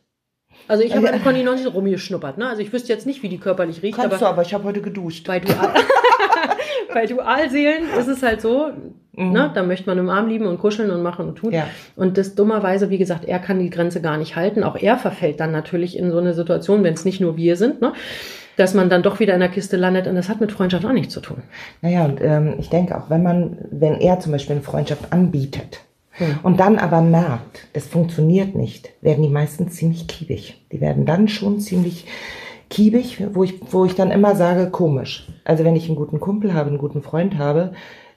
Also 0.70 0.84
ich 0.84 0.94
habe 0.94 1.12
an 1.12 1.20
Conny 1.24 1.42
noch 1.42 1.56
nicht 1.56 1.66
rumgeschnuppert. 1.66 2.38
Ne? 2.38 2.48
Also 2.48 2.62
ich 2.62 2.72
wüsste 2.72 2.92
jetzt 2.92 3.04
nicht, 3.04 3.24
wie 3.24 3.28
die 3.28 3.38
körperlich 3.38 3.82
riecht, 3.82 3.96
kannst 3.96 4.14
aber 4.14 4.18
du, 4.18 4.26
aber 4.26 4.42
ich 4.42 4.54
habe 4.54 4.62
heute 4.62 4.80
geduscht. 4.80 5.26
bei, 5.26 5.40
Dual 5.40 5.74
bei 6.94 7.06
Dualseelen 7.06 7.88
ist 7.98 8.06
es 8.06 8.22
halt 8.22 8.40
so, 8.40 8.70
ne? 9.16 9.50
da 9.52 9.64
möchte 9.64 9.88
man 9.88 9.98
im 9.98 10.08
Arm 10.08 10.28
lieben 10.28 10.46
und 10.46 10.60
kuscheln 10.60 10.92
und 10.92 11.02
machen 11.02 11.26
und 11.26 11.34
tun. 11.34 11.48
Mhm. 11.48 11.56
Ja. 11.56 11.66
Und 11.96 12.18
das 12.18 12.36
dummerweise, 12.36 12.88
wie 12.88 12.98
gesagt, 12.98 13.24
er 13.24 13.40
kann 13.40 13.58
die 13.58 13.68
Grenze 13.68 14.00
gar 14.00 14.16
nicht 14.16 14.36
halten. 14.36 14.62
Auch 14.62 14.76
er 14.76 14.96
verfällt 14.96 15.40
dann 15.40 15.50
natürlich 15.50 15.98
in 15.98 16.12
so 16.12 16.18
eine 16.18 16.34
Situation, 16.34 16.84
wenn 16.84 16.94
es 16.94 17.04
nicht 17.04 17.20
nur 17.20 17.36
wir 17.36 17.56
sind, 17.56 17.80
ne? 17.80 17.92
dass 18.56 18.72
man 18.72 18.88
dann 18.88 19.02
doch 19.02 19.18
wieder 19.18 19.34
in 19.34 19.40
der 19.40 19.48
Kiste 19.48 19.76
landet. 19.76 20.06
Und 20.06 20.14
das 20.14 20.28
hat 20.28 20.40
mit 20.40 20.52
Freundschaft 20.52 20.86
auch 20.86 20.92
nichts 20.92 21.12
zu 21.12 21.20
tun. 21.20 21.38
Naja, 21.82 22.04
und 22.04 22.20
ähm, 22.20 22.54
ich 22.60 22.70
denke 22.70 22.96
auch, 22.96 23.10
wenn 23.10 23.24
man, 23.24 23.58
wenn 23.72 23.94
er 24.00 24.20
zum 24.20 24.30
Beispiel 24.30 24.54
eine 24.54 24.62
Freundschaft 24.62 25.12
anbietet 25.12 25.80
und 26.42 26.60
dann 26.60 26.78
aber 26.78 27.00
merkt, 27.00 27.66
es 27.72 27.86
funktioniert 27.86 28.54
nicht, 28.54 28.90
werden 29.00 29.22
die 29.22 29.30
meisten 29.30 29.70
ziemlich 29.70 30.06
kiebig. 30.06 30.60
Die 30.72 30.80
werden 30.80 31.06
dann 31.06 31.28
schon 31.28 31.60
ziemlich 31.60 32.06
kiebig, 32.68 33.22
wo 33.32 33.44
ich, 33.44 33.60
wo 33.72 33.84
ich 33.84 33.94
dann 33.94 34.10
immer 34.10 34.36
sage, 34.36 34.70
komisch. 34.70 35.26
Also 35.44 35.64
wenn 35.64 35.76
ich 35.76 35.86
einen 35.86 35.96
guten 35.96 36.20
Kumpel 36.20 36.54
habe, 36.54 36.68
einen 36.68 36.78
guten 36.78 37.02
Freund 37.02 37.36
habe, 37.38 37.72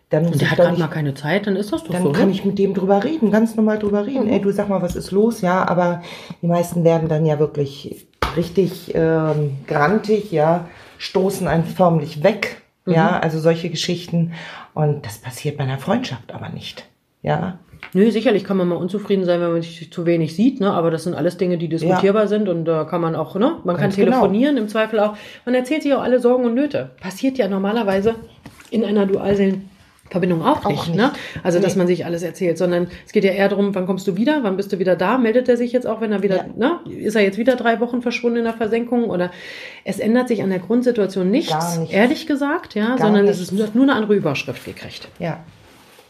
dann 0.09 0.23
muss 0.23 0.33
Und 0.33 0.41
der 0.41 0.51
hat 0.51 0.57
gerade 0.57 0.79
mal 0.79 0.87
keine 0.87 1.15
Zeit, 1.15 1.47
dann 1.47 1.55
ist 1.55 1.73
das 1.73 1.83
doch 1.83 1.91
dann 1.91 2.03
so. 2.03 2.11
kann 2.11 2.27
ne? 2.27 2.33
ich 2.33 2.45
mit 2.45 2.59
dem 2.59 2.73
drüber 2.75 3.03
reden, 3.03 3.31
ganz 3.31 3.55
normal 3.55 3.79
drüber 3.79 4.05
reden. 4.05 4.29
Ey, 4.29 4.39
du 4.39 4.51
sag 4.51 4.69
mal, 4.69 4.81
was 4.81 4.95
ist 4.95 5.11
los? 5.11 5.41
Ja, 5.41 5.67
aber 5.67 6.03
die 6.41 6.47
meisten 6.47 6.83
werden 6.83 7.09
dann 7.09 7.25
ja 7.25 7.39
wirklich 7.39 8.05
richtig 8.37 8.93
ähm, 8.93 9.57
grantig, 9.65 10.31
ja, 10.31 10.67
stoßen 10.99 11.47
einen 11.47 11.65
förmlich 11.65 12.23
weg. 12.23 12.61
Ja, 12.85 13.17
also 13.19 13.39
solche 13.39 13.69
Geschichten. 13.69 14.33
Und 14.73 15.05
das 15.05 15.17
passiert 15.17 15.57
bei 15.57 15.63
einer 15.63 15.79
Freundschaft 15.79 16.33
aber 16.33 16.49
nicht. 16.49 16.85
Ja, 17.21 17.59
Nö, 17.93 18.09
sicherlich 18.11 18.43
kann 18.43 18.57
man 18.57 18.67
mal 18.67 18.75
unzufrieden 18.75 19.25
sein, 19.25 19.41
wenn 19.41 19.51
man 19.51 19.61
sich 19.61 19.91
zu 19.91 20.05
wenig 20.05 20.35
sieht, 20.35 20.59
ne? 20.59 20.71
aber 20.71 20.89
das 20.91 21.03
sind 21.03 21.13
alles 21.15 21.37
Dinge, 21.37 21.57
die 21.57 21.67
diskutierbar 21.67 22.27
sind 22.27 22.47
und 22.49 22.65
da 22.65 22.85
kann 22.85 23.01
man 23.01 23.15
auch, 23.15 23.35
ne? 23.35 23.57
man 23.63 23.75
kann 23.75 23.83
Ganz 23.85 23.95
genau. 23.95 24.11
telefonieren, 24.11 24.57
im 24.57 24.67
Zweifel 24.67 24.99
auch. 24.99 25.15
Man 25.45 25.53
erzählt 25.55 25.83
sich 25.83 25.93
auch 25.93 26.01
alle 26.01 26.19
Sorgen 26.19 26.45
und 26.45 26.55
Nöte. 26.55 26.91
Passiert 27.01 27.37
ja 27.37 27.47
normalerweise 27.47 28.15
in 28.71 28.83
einer 28.83 29.05
Dualseelenverbindung 29.05 30.43
auch 30.43 30.65
Auch 30.65 30.69
nicht. 30.69 30.87
nicht. 30.87 30.95
Ne? 30.97 31.11
Also, 31.43 31.59
dass 31.59 31.73
Nee. 31.75 31.79
man 31.79 31.87
sich 31.87 32.05
alles 32.05 32.23
erzählt, 32.23 32.57
sondern 32.57 32.87
es 33.05 33.11
geht 33.11 33.23
ja 33.23 33.31
eher 33.31 33.49
darum, 33.49 33.75
wann 33.75 33.85
kommst 33.85 34.07
du 34.07 34.15
wieder, 34.17 34.39
wann 34.43 34.57
bist 34.57 34.71
du 34.73 34.79
wieder 34.79 34.95
da, 34.95 35.17
meldet 35.19 35.47
er 35.49 35.57
sich 35.57 35.71
jetzt 35.71 35.85
auch, 35.85 36.01
wenn 36.01 36.11
er 36.11 36.23
wieder, 36.23 36.37
Ja. 36.37 36.45
ne? 36.55 36.79
ist 36.99 37.15
er 37.15 37.21
jetzt 37.21 37.37
wieder 37.37 37.55
drei 37.55 37.79
Wochen 37.79 38.01
verschwunden 38.01 38.37
in 38.39 38.43
der 38.45 38.53
Versenkung 38.53 39.05
oder 39.09 39.31
es 39.85 39.99
ändert 39.99 40.27
sich 40.27 40.41
an 40.41 40.49
der 40.49 40.59
Grundsituation 40.59 41.29
nichts, 41.29 41.77
nichts. 41.77 41.93
ehrlich 41.93 42.25
gesagt, 42.27 42.73
ja, 42.75 42.89
Gar 42.95 42.97
sondern 42.99 43.27
es 43.27 43.37
nichts. 43.37 43.51
ist 43.51 43.57
nur, 43.57 43.67
nur 43.73 43.83
eine 43.83 43.93
andere 43.93 44.15
Überschrift 44.15 44.65
gekriegt. 44.65 45.07
ja. 45.19 45.43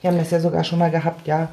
Wir 0.04 0.12
haben 0.12 0.20
das 0.20 0.30
ja 0.30 0.40
sogar 0.40 0.64
schon 0.64 0.78
mal 0.78 0.92
gehabt, 0.92 1.26
ja. 1.28 1.50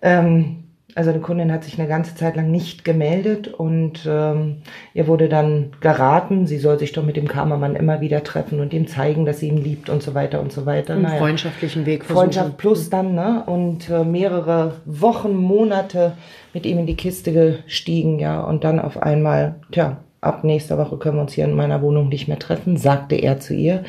Ähm, 0.00 0.64
Also 0.94 1.10
eine 1.10 1.20
Kundin 1.20 1.52
hat 1.52 1.64
sich 1.64 1.78
eine 1.78 1.86
ganze 1.86 2.14
Zeit 2.16 2.34
lang 2.34 2.50
nicht 2.50 2.82
gemeldet 2.84 3.46
und 3.46 4.08
ähm, 4.08 4.62
ihr 4.94 5.06
wurde 5.06 5.28
dann 5.28 5.72
geraten, 5.80 6.46
sie 6.46 6.58
soll 6.58 6.78
sich 6.78 6.92
doch 6.92 7.04
mit 7.04 7.16
dem 7.16 7.28
Karmamann 7.28 7.76
immer 7.76 8.00
wieder 8.00 8.24
treffen 8.24 8.58
und 8.58 8.72
ihm 8.72 8.86
zeigen, 8.88 9.24
dass 9.26 9.38
sie 9.40 9.48
ihn 9.48 9.62
liebt 9.62 9.90
und 9.90 10.02
so 10.02 10.14
weiter 10.14 10.40
und 10.40 10.50
so 10.50 10.64
weiter. 10.64 10.94
Einen 10.94 11.02
naja, 11.02 11.18
freundschaftlichen 11.18 11.86
Weg 11.86 12.04
versuchen. 12.04 12.22
Freundschaft 12.32 12.56
plus 12.56 12.90
dann, 12.90 13.14
ne? 13.14 13.44
Und 13.46 13.90
äh, 13.90 14.02
mehrere 14.02 14.76
Wochen, 14.86 15.36
Monate 15.36 16.14
mit 16.54 16.64
ihm 16.66 16.78
in 16.78 16.86
die 16.86 16.96
Kiste 16.96 17.32
gestiegen, 17.32 18.18
ja. 18.18 18.40
Und 18.40 18.64
dann 18.64 18.80
auf 18.80 19.00
einmal, 19.00 19.56
tja, 19.70 19.98
ab 20.20 20.42
nächster 20.42 20.78
Woche 20.78 20.96
können 20.96 21.18
wir 21.18 21.22
uns 21.22 21.34
hier 21.34 21.44
in 21.44 21.54
meiner 21.54 21.80
Wohnung 21.82 22.08
nicht 22.08 22.26
mehr 22.26 22.40
treffen, 22.40 22.76
sagte 22.76 23.14
er 23.14 23.38
zu 23.38 23.54
ihr. 23.54 23.84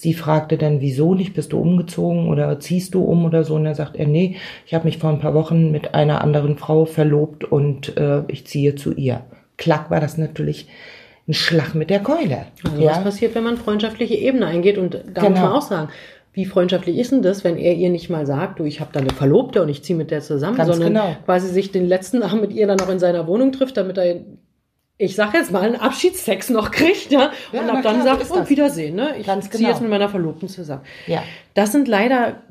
Sie 0.00 0.14
fragte 0.14 0.56
dann, 0.56 0.80
wieso 0.80 1.14
nicht, 1.14 1.34
bist 1.34 1.52
du 1.52 1.60
umgezogen 1.60 2.28
oder 2.28 2.58
ziehst 2.58 2.94
du 2.94 3.04
um 3.04 3.26
oder 3.26 3.44
so? 3.44 3.56
Und 3.56 3.66
er 3.66 3.74
sagt 3.74 3.96
er, 3.96 4.06
nee, 4.06 4.36
ich 4.64 4.72
habe 4.72 4.86
mich 4.86 4.96
vor 4.96 5.10
ein 5.10 5.18
paar 5.18 5.34
Wochen 5.34 5.70
mit 5.72 5.92
einer 5.92 6.22
anderen 6.24 6.56
Frau 6.56 6.86
verlobt 6.86 7.44
und 7.44 7.98
äh, 7.98 8.22
ich 8.28 8.46
ziehe 8.46 8.76
zu 8.76 8.94
ihr. 8.94 9.20
Klack 9.58 9.90
war 9.90 10.00
das 10.00 10.16
natürlich 10.16 10.68
ein 11.28 11.34
Schlag 11.34 11.74
mit 11.74 11.90
der 11.90 12.00
Keule. 12.00 12.46
Also 12.64 12.82
ja? 12.82 12.92
Was 12.92 13.04
passiert, 13.04 13.34
wenn 13.34 13.44
man 13.44 13.58
freundschaftliche 13.58 14.14
Ebene 14.14 14.46
eingeht? 14.46 14.78
Und 14.78 14.94
da 14.94 15.20
genau. 15.20 15.28
muss 15.28 15.40
man 15.40 15.52
auch 15.52 15.60
sagen, 15.60 15.88
wie 16.32 16.46
freundschaftlich 16.46 16.96
ist 16.96 17.12
denn 17.12 17.20
das, 17.20 17.44
wenn 17.44 17.58
er 17.58 17.74
ihr 17.74 17.90
nicht 17.90 18.08
mal 18.08 18.24
sagt, 18.24 18.58
du, 18.58 18.64
ich 18.64 18.80
habe 18.80 18.92
da 18.94 19.00
eine 19.00 19.10
Verlobte 19.10 19.60
und 19.60 19.68
ich 19.68 19.84
ziehe 19.84 19.98
mit 19.98 20.10
der 20.10 20.22
zusammen, 20.22 20.56
Ganz 20.56 20.70
sondern 20.70 20.94
genau. 20.94 21.16
quasi 21.26 21.48
sich 21.48 21.72
den 21.72 21.86
letzten 21.86 22.22
Abend 22.22 22.40
mit 22.40 22.54
ihr 22.54 22.66
dann 22.66 22.78
noch 22.78 22.88
in 22.88 22.98
seiner 22.98 23.26
Wohnung 23.26 23.52
trifft, 23.52 23.76
damit 23.76 23.98
er 23.98 24.20
ich 25.00 25.16
sag 25.16 25.32
jetzt 25.32 25.50
mal, 25.50 25.62
einen 25.62 25.76
Abschiedssex 25.76 26.50
noch 26.50 26.70
kriegt, 26.70 27.10
ja, 27.10 27.32
ja 27.52 27.60
und 27.62 27.70
ab 27.70 27.82
dann 27.82 28.02
klar, 28.02 28.18
sagt, 28.18 28.30
und 28.30 28.50
Wiedersehen, 28.50 28.94
ne? 28.94 29.14
Ich 29.18 29.26
Ganz 29.26 29.48
ziehe 29.48 29.58
genau. 29.58 29.70
jetzt 29.70 29.80
mit 29.80 29.88
meiner 29.88 30.10
Verlobten 30.10 30.48
zusammen. 30.48 30.82
Ja. 31.06 31.22
Das 31.54 31.72
sind 31.72 31.88
leider 31.88 32.42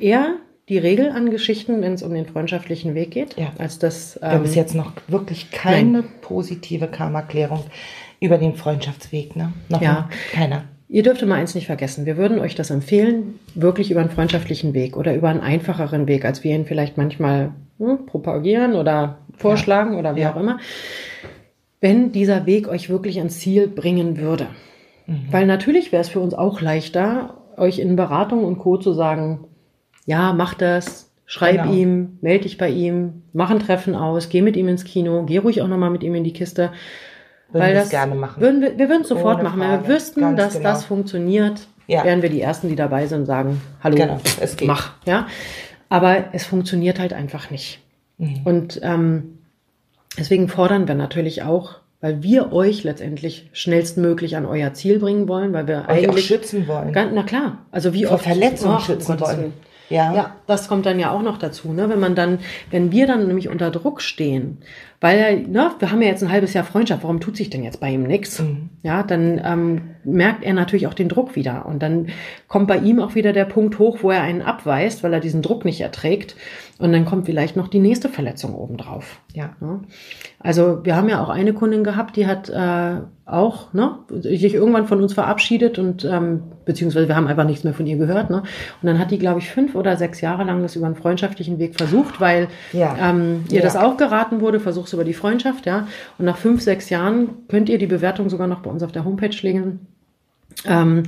eher 0.00 0.36
die 0.70 0.78
Regel 0.78 1.10
an 1.10 1.30
Geschichten, 1.30 1.82
wenn 1.82 1.92
es 1.92 2.02
um 2.02 2.14
den 2.14 2.24
freundschaftlichen 2.24 2.94
Weg 2.94 3.10
geht, 3.10 3.36
ja. 3.36 3.52
als 3.58 3.78
das. 3.78 4.16
Ähm, 4.16 4.22
Wir 4.22 4.30
haben 4.30 4.42
bis 4.42 4.54
jetzt 4.54 4.74
noch 4.74 4.92
wirklich 5.06 5.50
keine 5.50 6.00
nein. 6.00 6.04
positive 6.22 6.88
Karma-Klärung 6.88 7.64
über 8.20 8.38
den 8.38 8.54
Freundschaftsweg, 8.54 9.36
ne? 9.36 9.52
Noch 9.68 9.82
ja. 9.82 10.08
keiner. 10.32 10.64
Ihr 10.88 11.02
dürft 11.02 11.20
immer 11.20 11.34
eins 11.34 11.54
nicht 11.54 11.66
vergessen. 11.66 12.06
Wir 12.06 12.16
würden 12.16 12.38
euch 12.38 12.54
das 12.54 12.70
empfehlen, 12.70 13.38
wirklich 13.54 13.90
über 13.90 14.00
einen 14.00 14.10
freundschaftlichen 14.10 14.72
Weg 14.72 14.96
oder 14.96 15.14
über 15.14 15.28
einen 15.28 15.40
einfacheren 15.40 16.08
Weg, 16.08 16.24
als 16.24 16.42
wir 16.42 16.54
ihn 16.54 16.64
vielleicht 16.64 16.96
manchmal 16.96 17.50
hm, 17.78 18.06
propagieren 18.06 18.74
oder 18.74 19.18
vorschlagen 19.36 19.92
ja. 19.92 19.98
oder 19.98 20.16
wie 20.16 20.20
ja. 20.20 20.32
auch 20.32 20.40
immer 20.40 20.58
wenn 21.86 22.10
dieser 22.10 22.46
Weg 22.46 22.66
euch 22.66 22.90
wirklich 22.90 23.18
ans 23.18 23.38
Ziel 23.38 23.68
bringen 23.68 24.18
würde. 24.18 24.48
Mhm. 25.06 25.28
Weil 25.30 25.46
natürlich 25.46 25.92
wäre 25.92 26.00
es 26.00 26.08
für 26.08 26.18
uns 26.18 26.34
auch 26.34 26.60
leichter, 26.60 27.36
euch 27.56 27.78
in 27.78 27.94
Beratung 27.94 28.44
und 28.44 28.58
Co. 28.58 28.76
zu 28.76 28.92
sagen, 28.92 29.44
ja, 30.04 30.32
mach 30.32 30.54
das, 30.54 31.12
schreib 31.26 31.62
genau. 31.62 31.72
ihm, 31.72 32.18
melde 32.22 32.42
dich 32.42 32.58
bei 32.58 32.70
ihm, 32.70 33.22
mach 33.32 33.50
ein 33.50 33.60
Treffen 33.60 33.94
aus, 33.94 34.30
geh 34.30 34.42
mit 34.42 34.56
ihm 34.56 34.66
ins 34.66 34.82
Kino, 34.82 35.22
geh 35.26 35.38
ruhig 35.38 35.62
auch 35.62 35.68
nochmal 35.68 35.90
mit 35.90 36.02
ihm 36.02 36.16
in 36.16 36.24
die 36.24 36.32
Kiste. 36.32 36.72
Würden 37.52 37.62
weil 37.62 37.74
das 37.74 37.90
gerne 37.90 38.16
machen. 38.16 38.40
Würden 38.42 38.62
wir, 38.62 38.76
wir 38.76 38.88
würden 38.88 39.02
es 39.02 39.08
sofort 39.08 39.36
Ohne 39.36 39.44
machen. 39.44 39.60
Frage. 39.60 39.72
Wenn 39.72 39.88
wir 39.88 39.94
wüssten, 39.94 40.20
Ganz 40.22 40.38
dass 40.38 40.52
genau. 40.54 40.64
das 40.64 40.84
funktioniert, 40.84 41.68
ja. 41.86 42.02
wären 42.02 42.20
wir 42.20 42.30
die 42.30 42.40
Ersten, 42.40 42.68
die 42.68 42.74
dabei 42.74 43.06
sind 43.06 43.20
und 43.20 43.26
sagen, 43.26 43.60
hallo, 43.80 43.94
genau, 43.94 44.18
es 44.40 44.56
geht. 44.56 44.66
mach. 44.66 44.94
Ja? 45.04 45.28
Aber 45.88 46.24
es 46.32 46.46
funktioniert 46.46 46.98
halt 46.98 47.12
einfach 47.12 47.52
nicht. 47.52 47.78
Mhm. 48.18 48.40
Und 48.42 48.80
ähm, 48.82 49.38
Deswegen 50.18 50.48
fordern 50.48 50.88
wir 50.88 50.94
natürlich 50.94 51.42
auch, 51.42 51.76
weil 52.00 52.22
wir 52.22 52.52
euch 52.52 52.84
letztendlich 52.84 53.48
schnellstmöglich 53.52 54.36
an 54.36 54.46
euch 54.46 54.72
Ziel 54.74 54.98
bringen 54.98 55.28
wollen, 55.28 55.52
weil 55.52 55.66
wir 55.66 55.86
euch 55.88 56.08
eigentlich 56.08 56.26
schützen 56.26 56.68
wollen. 56.68 56.92
Ganz, 56.92 57.12
na 57.14 57.22
klar, 57.22 57.58
also 57.70 57.94
wie 57.94 58.04
Vor 58.04 58.18
Verletzungen 58.18 58.80
schützen 58.80 59.20
wollen. 59.20 59.52
Ja. 59.88 60.14
ja, 60.14 60.36
das 60.48 60.66
kommt 60.66 60.84
dann 60.84 60.98
ja 60.98 61.12
auch 61.12 61.22
noch 61.22 61.38
dazu, 61.38 61.72
ne? 61.72 61.88
Wenn 61.88 62.00
man 62.00 62.16
dann, 62.16 62.40
wenn 62.72 62.90
wir 62.90 63.06
dann 63.06 63.28
nämlich 63.28 63.48
unter 63.48 63.70
Druck 63.70 64.02
stehen, 64.02 64.58
weil, 65.00 65.42
ne, 65.42 65.70
wir 65.78 65.92
haben 65.92 66.02
ja 66.02 66.08
jetzt 66.08 66.24
ein 66.24 66.32
halbes 66.32 66.54
Jahr 66.54 66.64
Freundschaft, 66.64 67.04
warum 67.04 67.20
tut 67.20 67.36
sich 67.36 67.50
denn 67.50 67.62
jetzt 67.62 67.78
bei 67.78 67.90
ihm 67.90 68.02
nichts? 68.02 68.40
Mhm. 68.40 68.70
Ja, 68.82 69.04
dann 69.04 69.40
ähm, 69.44 69.82
merkt 70.06 70.44
er 70.44 70.54
natürlich 70.54 70.86
auch 70.86 70.94
den 70.94 71.08
Druck 71.08 71.36
wieder. 71.36 71.66
Und 71.66 71.82
dann 71.82 72.06
kommt 72.48 72.68
bei 72.68 72.78
ihm 72.78 73.00
auch 73.00 73.14
wieder 73.14 73.32
der 73.32 73.44
Punkt 73.44 73.78
hoch, 73.78 73.98
wo 74.02 74.10
er 74.10 74.22
einen 74.22 74.42
abweist, 74.42 75.02
weil 75.02 75.12
er 75.12 75.20
diesen 75.20 75.42
Druck 75.42 75.64
nicht 75.64 75.80
erträgt. 75.80 76.36
Und 76.78 76.92
dann 76.92 77.06
kommt 77.06 77.26
vielleicht 77.26 77.56
noch 77.56 77.68
die 77.68 77.78
nächste 77.78 78.08
Verletzung 78.08 78.54
obendrauf. 78.54 79.20
Ja. 79.32 79.56
ja. 79.60 79.80
Also 80.38 80.84
wir 80.84 80.94
haben 80.94 81.08
ja 81.08 81.22
auch 81.22 81.30
eine 81.30 81.54
Kundin 81.54 81.84
gehabt, 81.84 82.16
die 82.16 82.26
hat 82.26 82.50
äh, 82.50 83.00
auch 83.24 83.72
ne, 83.72 83.98
sich 84.10 84.54
irgendwann 84.54 84.86
von 84.86 85.02
uns 85.02 85.14
verabschiedet 85.14 85.78
und 85.78 86.04
ähm, 86.04 86.42
beziehungsweise 86.64 87.08
wir 87.08 87.16
haben 87.16 87.26
einfach 87.26 87.44
nichts 87.44 87.64
mehr 87.64 87.72
von 87.72 87.86
ihr 87.86 87.96
gehört. 87.96 88.28
Ne? 88.28 88.42
Und 88.82 88.86
dann 88.86 88.98
hat 88.98 89.10
die, 89.10 89.18
glaube 89.18 89.40
ich, 89.40 89.50
fünf 89.50 89.74
oder 89.74 89.96
sechs 89.96 90.20
Jahre 90.20 90.44
lang 90.44 90.62
das 90.62 90.76
über 90.76 90.86
einen 90.86 90.96
freundschaftlichen 90.96 91.58
Weg 91.58 91.76
versucht, 91.76 92.20
weil 92.20 92.48
ja. 92.72 92.94
ähm, 93.00 93.44
ihr 93.50 93.56
ja. 93.56 93.62
das 93.62 93.74
auch 93.74 93.96
geraten 93.96 94.40
wurde, 94.40 94.60
versuch's 94.60 94.92
über 94.92 95.04
die 95.04 95.14
Freundschaft, 95.14 95.64
ja. 95.64 95.88
Und 96.18 96.26
nach 96.26 96.36
fünf, 96.36 96.60
sechs 96.60 96.90
Jahren 96.90 97.30
könnt 97.48 97.70
ihr 97.70 97.78
die 97.78 97.86
Bewertung 97.86 98.28
sogar 98.28 98.46
noch 98.46 98.60
bei 98.60 98.70
uns 98.70 98.82
auf 98.82 98.92
der 98.92 99.04
Homepage 99.04 99.36
legen. 99.40 99.88
Ähm, 100.64 101.04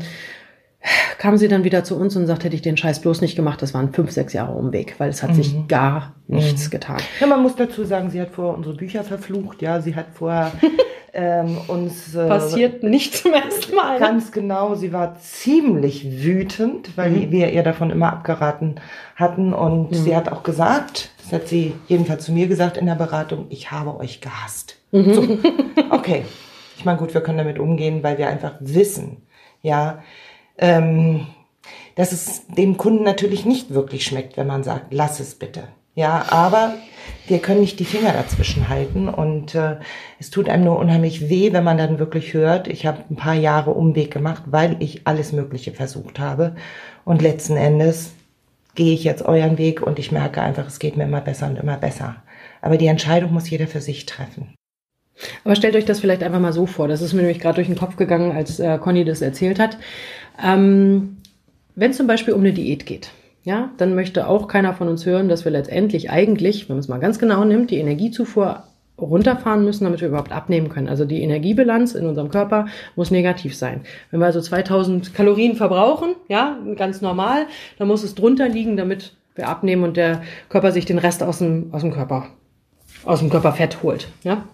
kam 1.19 1.37
sie 1.37 1.49
dann 1.49 1.65
wieder 1.65 1.85
zu 1.85 1.97
uns 1.97 2.17
und 2.17 2.27
sagt, 2.27 2.45
hätte 2.45 2.55
ich 2.55 2.63
den 2.63 2.77
Scheiß 2.77 3.01
bloß 3.01 3.21
nicht 3.21 3.37
gemacht, 3.37 3.61
das 3.61 3.75
waren 3.75 3.93
fünf, 3.93 4.11
sechs 4.11 4.33
Jahre 4.33 4.53
Umweg, 4.53 4.95
weil 4.99 5.11
es 5.11 5.23
hat 5.23 5.31
mhm. 5.31 5.35
sich 5.35 5.69
gar 5.69 6.15
nichts 6.29 6.67
mhm. 6.67 6.71
getan. 6.71 6.97
Ja, 7.21 7.27
man 7.27 7.43
muss 7.43 7.57
dazu 7.57 7.85
sagen, 7.85 8.11
sie 8.11 8.21
hat 8.21 8.31
vorher 8.31 8.57
unsere 8.57 8.77
Bücher 8.77 9.03
verflucht, 9.03 9.61
ja, 9.61 9.81
sie 9.81 9.97
hat 9.97 10.07
vorher 10.15 10.53
ähm, 11.13 11.59
uns... 11.67 12.15
Äh, 12.15 12.29
Passiert 12.29 12.83
nicht 12.85 13.17
zum 13.17 13.33
ersten 13.35 13.75
Mal. 13.75 13.99
Ganz 13.99 14.31
genau, 14.31 14.77
sie 14.77 14.93
war 14.93 15.19
ziemlich 15.19 16.23
wütend, 16.23 16.97
weil 16.97 17.11
mhm. 17.11 17.31
wir 17.33 17.53
ihr 17.53 17.65
davon 17.65 17.91
immer 17.91 18.13
abgeraten 18.13 18.77
hatten 19.17 19.53
und 19.53 19.91
mhm. 19.91 19.95
sie 19.95 20.15
hat 20.15 20.31
auch 20.31 20.45
gesagt, 20.45 21.11
das 21.23 21.33
hat 21.33 21.49
sie 21.49 21.75
jedenfalls 21.89 22.25
zu 22.25 22.33
mir 22.33 22.47
gesagt 22.47 22.77
in 22.77 22.87
der 22.87 22.95
Beratung, 22.95 23.47
ich 23.49 23.73
habe 23.73 23.99
euch 23.99 24.21
gehasst. 24.21 24.77
Mhm. 24.93 25.15
So, 25.15 25.39
okay. 25.91 26.25
Ich 26.79 26.85
meine, 26.85 26.99
gut, 26.99 27.13
wir 27.13 27.23
können 27.23 27.39
damit 27.39 27.59
umgehen, 27.59 28.05
weil 28.05 28.19
wir 28.19 28.29
einfach 28.29 28.55
wissen, 28.61 29.17
ja, 29.63 30.03
ähm, 30.59 31.27
dass 31.95 32.13
es 32.13 32.47
dem 32.47 32.77
Kunden 32.77 33.05
natürlich 33.05 33.45
nicht 33.45 33.75
wirklich 33.75 34.05
schmeckt, 34.05 34.37
wenn 34.37 34.47
man 34.47 34.63
sagt, 34.63 34.87
lass 34.93 35.21
es 35.21 35.35
bitte. 35.35 35.65
Ja, 35.95 36.27
aber 36.31 36.75
wir 37.27 37.41
können 37.41 37.61
nicht 37.61 37.81
die 37.81 37.85
Finger 37.85 38.13
dazwischen 38.13 38.69
halten 38.69 39.09
und 39.09 39.57
äh, 39.57 39.79
es 40.21 40.31
tut 40.31 40.49
einem 40.49 40.63
nur 40.63 40.79
unheimlich 40.79 41.29
weh, 41.29 41.53
wenn 41.53 41.65
man 41.65 41.77
dann 41.77 41.99
wirklich 41.99 42.35
hört, 42.35 42.69
ich 42.69 42.87
habe 42.87 43.03
ein 43.11 43.17
paar 43.17 43.35
Jahre 43.35 43.73
Umweg 43.73 44.13
gemacht, 44.13 44.45
weil 44.47 44.77
ich 44.79 45.09
alles 45.09 45.33
Mögliche 45.33 45.73
versucht 45.73 46.21
habe 46.21 46.55
und 47.05 47.21
letzten 47.21 47.57
Endes 47.57 48.13
gehe 48.77 48.95
ich 48.95 49.03
jetzt 49.03 49.23
euren 49.23 49.59
Weg 49.59 49.83
und 49.83 49.99
ich 49.99 50.13
merke 50.13 50.41
einfach, 50.41 50.69
es 50.69 50.79
geht 50.79 50.97
mir 50.97 51.03
immer 51.03 51.21
besser 51.21 51.49
und 51.49 51.59
immer 51.59 51.79
besser. 51.79 52.23
Aber 52.63 52.77
die 52.77 52.87
Entscheidung 52.87 53.33
muss 53.33 53.51
jeder 53.51 53.67
für 53.67 53.81
sich 53.81 54.07
treffen. 54.07 54.55
Aber 55.45 55.57
stellt 55.57 55.77
euch 55.77 55.85
das 55.85 56.01
vielleicht 56.01 56.23
einfach 56.23 56.41
mal 56.41 56.53
so 56.53 56.67
vor. 56.67 56.89
Das 56.89 57.03
ist 57.03 57.13
mir 57.13 57.23
nämlich 57.23 57.41
gerade 57.41 57.57
durch 57.57 57.67
den 57.67 57.77
Kopf 57.77 57.97
gegangen, 57.97 58.33
als 58.33 58.61
äh, 58.61 58.79
Conny 58.79 59.05
das 59.05 59.23
erzählt 59.23 59.59
hat. 59.59 59.79
Ähm, 60.43 61.19
wenn 61.75 61.93
zum 61.93 62.07
Beispiel 62.07 62.35
um 62.35 62.41
eine 62.41 62.53
Diät 62.53 62.87
geht, 62.87 63.11
ja, 63.45 63.71
dann 63.77 63.95
möchte 63.95 64.27
auch 64.27 64.49
keiner 64.49 64.75
von 64.75 64.89
uns 64.89 65.07
hören, 65.07 65.29
dass 65.29 65.45
wir 65.45 65.53
letztendlich 65.53 66.11
eigentlich, 66.11 66.69
wenn 66.69 66.77
man 66.77 66.81
es 66.81 66.89
mal 66.89 66.99
ganz 66.99 67.19
genau 67.19 67.45
nimmt, 67.45 67.71
die 67.71 67.79
Energiezufuhr 67.79 68.65
runterfahren 69.01 69.65
müssen, 69.65 69.85
damit 69.85 70.01
wir 70.01 70.09
überhaupt 70.09 70.33
abnehmen 70.33 70.69
können. 70.69 70.89
Also 70.89 71.05
die 71.05 71.23
Energiebilanz 71.23 71.95
in 71.95 72.07
unserem 72.07 72.31
Körper 72.31 72.67
muss 72.97 73.11
negativ 73.11 73.57
sein. 73.57 73.83
Wenn 74.11 74.21
wir 74.21 74.27
also 74.27 74.41
2000 74.41 75.15
Kalorien 75.15 75.55
verbrauchen, 75.55 76.17
ja, 76.29 76.59
ganz 76.77 77.01
normal, 77.01 77.47
dann 77.79 77.89
muss 77.89 78.03
es 78.03 78.15
drunter 78.15 78.49
liegen, 78.49 78.77
damit 78.77 79.15
wir 79.37 79.49
abnehmen 79.49 79.85
und 79.85 79.97
der 79.97 80.23
Körper 80.49 80.73
sich 80.73 80.85
den 80.85 80.99
Rest 80.99 81.23
aus 81.23 81.39
dem, 81.39 81.69
aus 81.73 81.83
dem 81.83 81.93
Körper, 81.93 82.27
aus 83.05 83.21
dem 83.21 83.31
Körperfett 83.31 83.83
holt, 83.83 84.09
ja. 84.25 84.45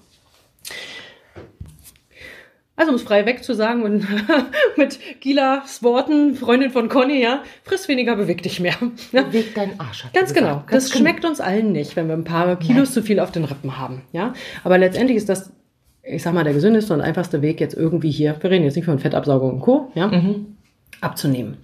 Also 2.77 2.91
um 2.91 2.97
es 2.97 3.03
frei 3.03 3.25
weg 3.25 3.45
zu 3.45 3.55
sagen 3.55 3.85
und 3.85 4.05
mit 4.77 4.99
Gilas 5.21 5.83
Worten, 5.85 6.35
Freundin 6.35 6.71
von 6.71 6.89
Conny, 6.89 7.23
ja, 7.23 7.43
friss 7.63 7.87
weniger, 7.87 8.17
beweg 8.17 8.43
dich 8.43 8.59
mehr. 8.59 8.75
Beweg 9.13 9.55
deinen 9.55 9.79
Arsch. 9.79 10.07
Ganz 10.13 10.35
genau. 10.35 10.65
Ganz 10.67 10.71
das 10.71 10.91
genau. 10.91 11.05
schmeckt 11.05 11.25
uns 11.25 11.41
allen 11.41 11.71
nicht, 11.71 11.95
wenn 11.95 12.09
wir 12.09 12.15
ein 12.15 12.25
paar 12.25 12.59
Kilos 12.59 12.89
Nein. 12.89 12.95
zu 12.95 13.03
viel 13.03 13.21
auf 13.21 13.31
den 13.31 13.45
Rippen 13.45 13.79
haben, 13.79 14.03
ja. 14.13 14.33
Aber 14.65 14.77
letztendlich 14.77 15.17
ist 15.17 15.29
das, 15.29 15.53
ich 16.03 16.23
sag 16.23 16.35
mal, 16.35 16.43
der 16.43 16.53
gesündeste 16.53 16.93
und 16.93 17.01
einfachste 17.01 17.43
Weg 17.43 17.61
jetzt 17.61 17.75
irgendwie 17.75 18.11
hier, 18.11 18.37
wir 18.41 18.51
reden 18.51 18.65
jetzt 18.65 18.75
nicht 18.75 18.87
von 18.87 18.99
Fettabsaugung 18.99 19.53
und 19.53 19.61
Co., 19.61 19.93
ja, 19.95 20.09
mhm. 20.09 20.57
abzunehmen. 21.01 21.59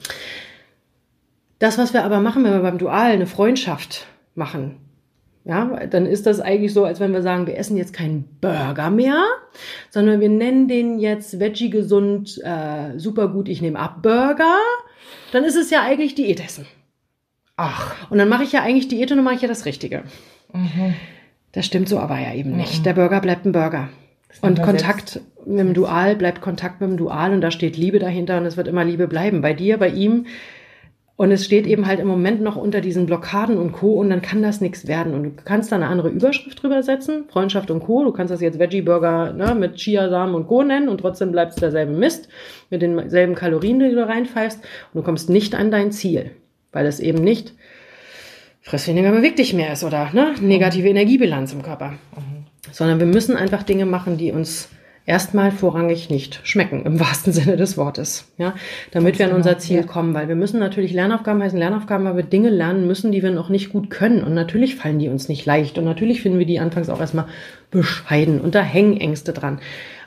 Das, 1.58 1.76
was 1.76 1.92
wir 1.92 2.04
aber 2.04 2.20
machen, 2.20 2.44
wenn 2.44 2.52
wir 2.52 2.62
beim 2.62 2.78
Dual 2.78 3.10
eine 3.10 3.26
Freundschaft 3.26 4.06
machen, 4.36 4.76
ja, 5.44 5.87
dann 5.87 6.07
ist 6.07 6.26
das 6.26 6.40
eigentlich 6.40 6.72
so, 6.72 6.85
als 6.85 7.00
wenn 7.00 7.12
wir 7.12 7.22
sagen, 7.22 7.46
wir 7.46 7.57
essen 7.57 7.76
jetzt 7.76 7.94
keinen 7.94 8.24
Burger 8.40 8.90
mehr, 8.90 9.24
sondern 9.88 10.20
wir 10.20 10.29
nennen 10.29 10.68
den 10.68 10.98
jetzt 10.98 11.40
Veggie 11.40 11.70
gesund, 11.70 12.40
äh, 12.44 12.98
super 12.98 13.29
gut, 13.29 13.48
ich 13.48 13.62
nehme 13.62 13.79
ab 13.79 14.03
Burger. 14.03 14.59
Dann 15.33 15.44
ist 15.44 15.57
es 15.57 15.70
ja 15.70 15.83
eigentlich 15.83 16.14
Diätessen. 16.14 16.66
Ach. 17.57 17.94
Und 18.11 18.18
dann 18.18 18.29
mache 18.29 18.44
ich 18.44 18.53
ja 18.53 18.62
eigentlich 18.62 18.88
Diät 18.88 19.11
und 19.11 19.18
dann 19.18 19.24
mache 19.24 19.37
ich 19.37 19.42
ja 19.42 19.48
das 19.48 19.64
Richtige. 19.64 20.03
Mhm. 20.53 20.94
Das 21.53 21.66
stimmt 21.66 21.88
so 21.88 21.98
aber 21.98 22.18
ja 22.18 22.35
eben 22.35 22.57
nicht. 22.57 22.81
Mhm. 22.81 22.83
Der 22.85 22.92
Burger 22.94 23.20
bleibt 23.20 23.46
ein 23.46 23.53
Burger. 23.53 23.88
Und 24.42 24.62
Kontakt 24.62 25.11
selbst. 25.11 25.46
mit 25.46 25.59
dem 25.59 25.74
Dual 25.74 26.16
bleibt 26.16 26.40
Kontakt 26.40 26.81
mit 26.81 26.90
dem 26.90 26.96
Dual 26.96 27.33
und 27.33 27.40
da 27.40 27.50
steht 27.50 27.76
Liebe 27.76 27.98
dahinter 27.98 28.38
und 28.38 28.46
es 28.46 28.57
wird 28.57 28.68
immer 28.68 28.85
Liebe 28.85 29.09
bleiben. 29.09 29.40
Bei 29.40 29.53
dir, 29.53 29.76
bei 29.79 29.88
ihm 29.88 30.26
Und 31.20 31.33
es 31.33 31.44
steht 31.44 31.66
eben 31.66 31.87
halt 31.87 32.00
im 32.00 32.06
Moment 32.06 32.40
noch 32.40 32.56
unter 32.56 32.80
diesen 32.80 33.04
Blockaden 33.04 33.59
und 33.59 33.72
Co. 33.72 33.92
Und 33.92 34.09
dann 34.09 34.22
kann 34.22 34.42
das 34.42 34.62
nichts 34.62 34.87
werden. 34.87 35.12
Und 35.12 35.22
du 35.22 35.30
kannst 35.44 35.70
da 35.70 35.76
eine 35.76 35.88
andere 35.88 36.09
Überschrift 36.09 36.62
drüber 36.62 36.83
setzen, 36.83 37.26
Freundschaft 37.28 37.70
und 37.70 37.80
Co. 37.80 38.04
Du 38.04 38.11
kannst 38.11 38.33
das 38.33 38.40
jetzt 38.40 38.59
Veggie 38.59 38.80
Burger 38.80 39.35
ne, 39.35 39.54
mit 39.54 39.76
Chiasamen 39.76 40.35
und 40.35 40.46
Co. 40.46 40.62
nennen 40.62 40.88
und 40.88 41.02
trotzdem 41.02 41.30
bleibt 41.30 41.50
es 41.50 41.56
derselbe 41.56 41.92
Mist 41.92 42.30
mit 42.70 42.80
denselben 42.80 43.35
Kalorien, 43.35 43.80
die 43.80 43.90
du 43.90 44.09
reinpfeifst. 44.09 44.61
Und 44.94 44.98
du 44.98 45.02
kommst 45.02 45.28
nicht 45.28 45.54
an 45.54 45.70
dein 45.70 45.92
Ziel, 45.92 46.30
weil 46.72 46.87
es 46.87 47.00
eben 47.00 47.22
nicht 47.22 47.52
friss 48.62 48.88
weniger, 48.88 49.12
beweg 49.12 49.37
dich 49.37 49.52
mehr 49.52 49.74
ist 49.74 49.85
oder 49.85 50.09
ne, 50.14 50.33
negative 50.40 50.88
Energiebilanz 50.88 51.52
im 51.52 51.61
Körper. 51.61 51.98
Sondern 52.72 52.98
wir 52.98 53.06
müssen 53.06 53.37
einfach 53.37 53.62
Dinge 53.62 53.85
machen, 53.85 54.16
die 54.16 54.33
uns 54.33 54.70
erstmal 55.06 55.50
vorrangig 55.50 56.10
nicht 56.10 56.40
schmecken, 56.44 56.84
im 56.84 57.00
wahrsten 57.00 57.32
Sinne 57.32 57.56
des 57.56 57.76
Wortes. 57.76 58.30
Ja, 58.38 58.54
damit 58.90 59.18
wir 59.18 59.26
an 59.26 59.32
unser 59.32 59.58
Ziel 59.58 59.78
ja. 59.78 59.82
kommen, 59.82 60.14
weil 60.14 60.28
wir 60.28 60.36
müssen 60.36 60.60
natürlich 60.60 60.92
Lernaufgaben 60.92 61.42
heißen 61.42 61.58
Lernaufgaben, 61.58 62.04
weil 62.04 62.16
wir 62.16 62.22
Dinge 62.22 62.50
lernen 62.50 62.86
müssen, 62.86 63.12
die 63.12 63.22
wir 63.22 63.30
noch 63.30 63.48
nicht 63.48 63.70
gut 63.70 63.90
können. 63.90 64.22
Und 64.22 64.34
natürlich 64.34 64.76
fallen 64.76 64.98
die 64.98 65.08
uns 65.08 65.28
nicht 65.28 65.46
leicht. 65.46 65.78
Und 65.78 65.84
natürlich 65.84 66.22
finden 66.22 66.38
wir 66.38 66.46
die 66.46 66.60
anfangs 66.60 66.88
auch 66.88 67.00
erstmal 67.00 67.26
bescheiden. 67.70 68.40
Und 68.40 68.54
da 68.54 68.62
hängen 68.62 68.96
Ängste 68.96 69.32
dran. 69.32 69.60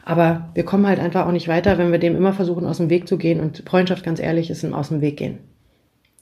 Aber 0.06 0.50
wir 0.54 0.66
kommen 0.66 0.86
halt 0.86 1.00
einfach 1.00 1.26
auch 1.26 1.32
nicht 1.32 1.48
weiter, 1.48 1.78
wenn 1.78 1.92
wir 1.92 2.00
dem 2.00 2.16
immer 2.16 2.34
versuchen, 2.34 2.66
aus 2.66 2.78
dem 2.78 2.90
Weg 2.90 3.08
zu 3.08 3.18
gehen. 3.18 3.40
Und 3.40 3.64
Freundschaft, 3.68 4.04
ganz 4.04 4.20
ehrlich, 4.20 4.50
ist 4.50 4.64
im 4.64 4.74
Aus 4.74 4.90
dem 4.90 5.02
Weg 5.02 5.18
gehen 5.18 5.40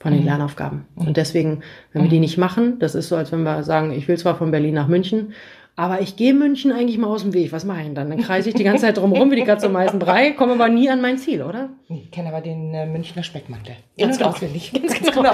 von 0.01 0.13
den 0.13 0.21
mhm. 0.21 0.27
Lernaufgaben. 0.27 0.85
Und 0.95 1.15
deswegen, 1.17 1.61
wenn 1.93 2.03
wir 2.03 2.09
die 2.09 2.19
nicht 2.19 2.37
machen, 2.37 2.79
das 2.79 2.95
ist 2.95 3.07
so, 3.07 3.15
als 3.15 3.31
wenn 3.31 3.43
wir 3.43 3.63
sagen, 3.63 3.91
ich 3.91 4.07
will 4.07 4.17
zwar 4.17 4.35
von 4.35 4.49
Berlin 4.49 4.73
nach 4.73 4.87
München, 4.87 5.33
aber 5.75 6.01
ich 6.01 6.15
gehe 6.15 6.33
München 6.33 6.71
eigentlich 6.71 6.97
mal 6.97 7.07
aus 7.07 7.23
dem 7.23 7.33
Weg. 7.33 7.51
Was 7.51 7.65
mache 7.65 7.79
ich 7.79 7.85
denn 7.85 7.95
dann? 7.95 8.09
Dann 8.09 8.21
kreise 8.21 8.49
ich 8.49 8.55
die 8.55 8.63
ganze 8.63 8.83
Zeit 8.83 8.97
drumherum 8.97 9.31
wie 9.31 9.37
die 9.37 9.43
Katze 9.43 9.69
um 9.69 9.77
heißen 9.77 9.99
Brei, 9.99 10.31
komme 10.31 10.53
aber 10.53 10.69
nie 10.69 10.89
an 10.89 11.01
mein 11.01 11.17
Ziel, 11.17 11.41
oder? 11.41 11.69
Ich 11.89 12.11
kenne 12.11 12.29
aber 12.29 12.41
den 12.41 12.73
äh, 12.73 12.85
Münchner 12.85 13.23
Speckmantel. 13.23 13.75
Ganz 13.97 14.17
genau. 14.17 14.29
Auswendig. 14.29 14.73
Ganz, 14.73 14.93
Ganz 14.93 15.15
genau. 15.15 15.31
genau. 15.31 15.33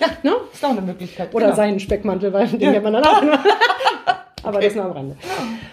Ja, 0.00 0.06
ne? 0.22 0.36
Ist 0.52 0.64
auch 0.64 0.70
eine 0.70 0.80
Möglichkeit. 0.80 1.34
Oder 1.34 1.46
genau. 1.46 1.56
seinen 1.56 1.80
Speckmantel, 1.80 2.32
weil 2.32 2.48
den 2.48 2.58
kennt 2.58 2.82
man 2.82 2.94
dann 2.94 3.04
auch. 3.04 3.22
aber 4.42 4.56
okay. 4.56 4.66
das 4.66 4.74
nur 4.74 4.84
am 4.84 4.92
Rande. 4.92 5.16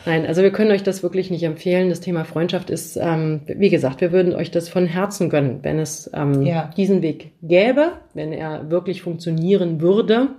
Nein, 0.05 0.25
also 0.25 0.41
wir 0.41 0.51
können 0.51 0.71
euch 0.71 0.83
das 0.83 1.03
wirklich 1.03 1.29
nicht 1.29 1.43
empfehlen. 1.43 1.89
Das 1.89 1.99
Thema 1.99 2.25
Freundschaft 2.25 2.69
ist, 2.69 2.97
ähm, 2.97 3.41
wie 3.47 3.69
gesagt, 3.69 4.01
wir 4.01 4.11
würden 4.11 4.33
euch 4.33 4.51
das 4.51 4.69
von 4.69 4.85
Herzen 4.87 5.29
gönnen, 5.29 5.59
wenn 5.61 5.79
es 5.79 6.09
ähm, 6.13 6.41
ja. 6.41 6.69
diesen 6.75 7.01
Weg 7.01 7.31
gäbe, 7.41 7.93
wenn 8.13 8.33
er 8.33 8.69
wirklich 8.69 9.01
funktionieren 9.01 9.81
würde. 9.81 10.29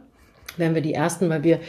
Wären 0.56 0.74
wir 0.74 0.82
die 0.82 0.94
Ersten, 0.94 1.30
weil 1.30 1.44
wir 1.44 1.60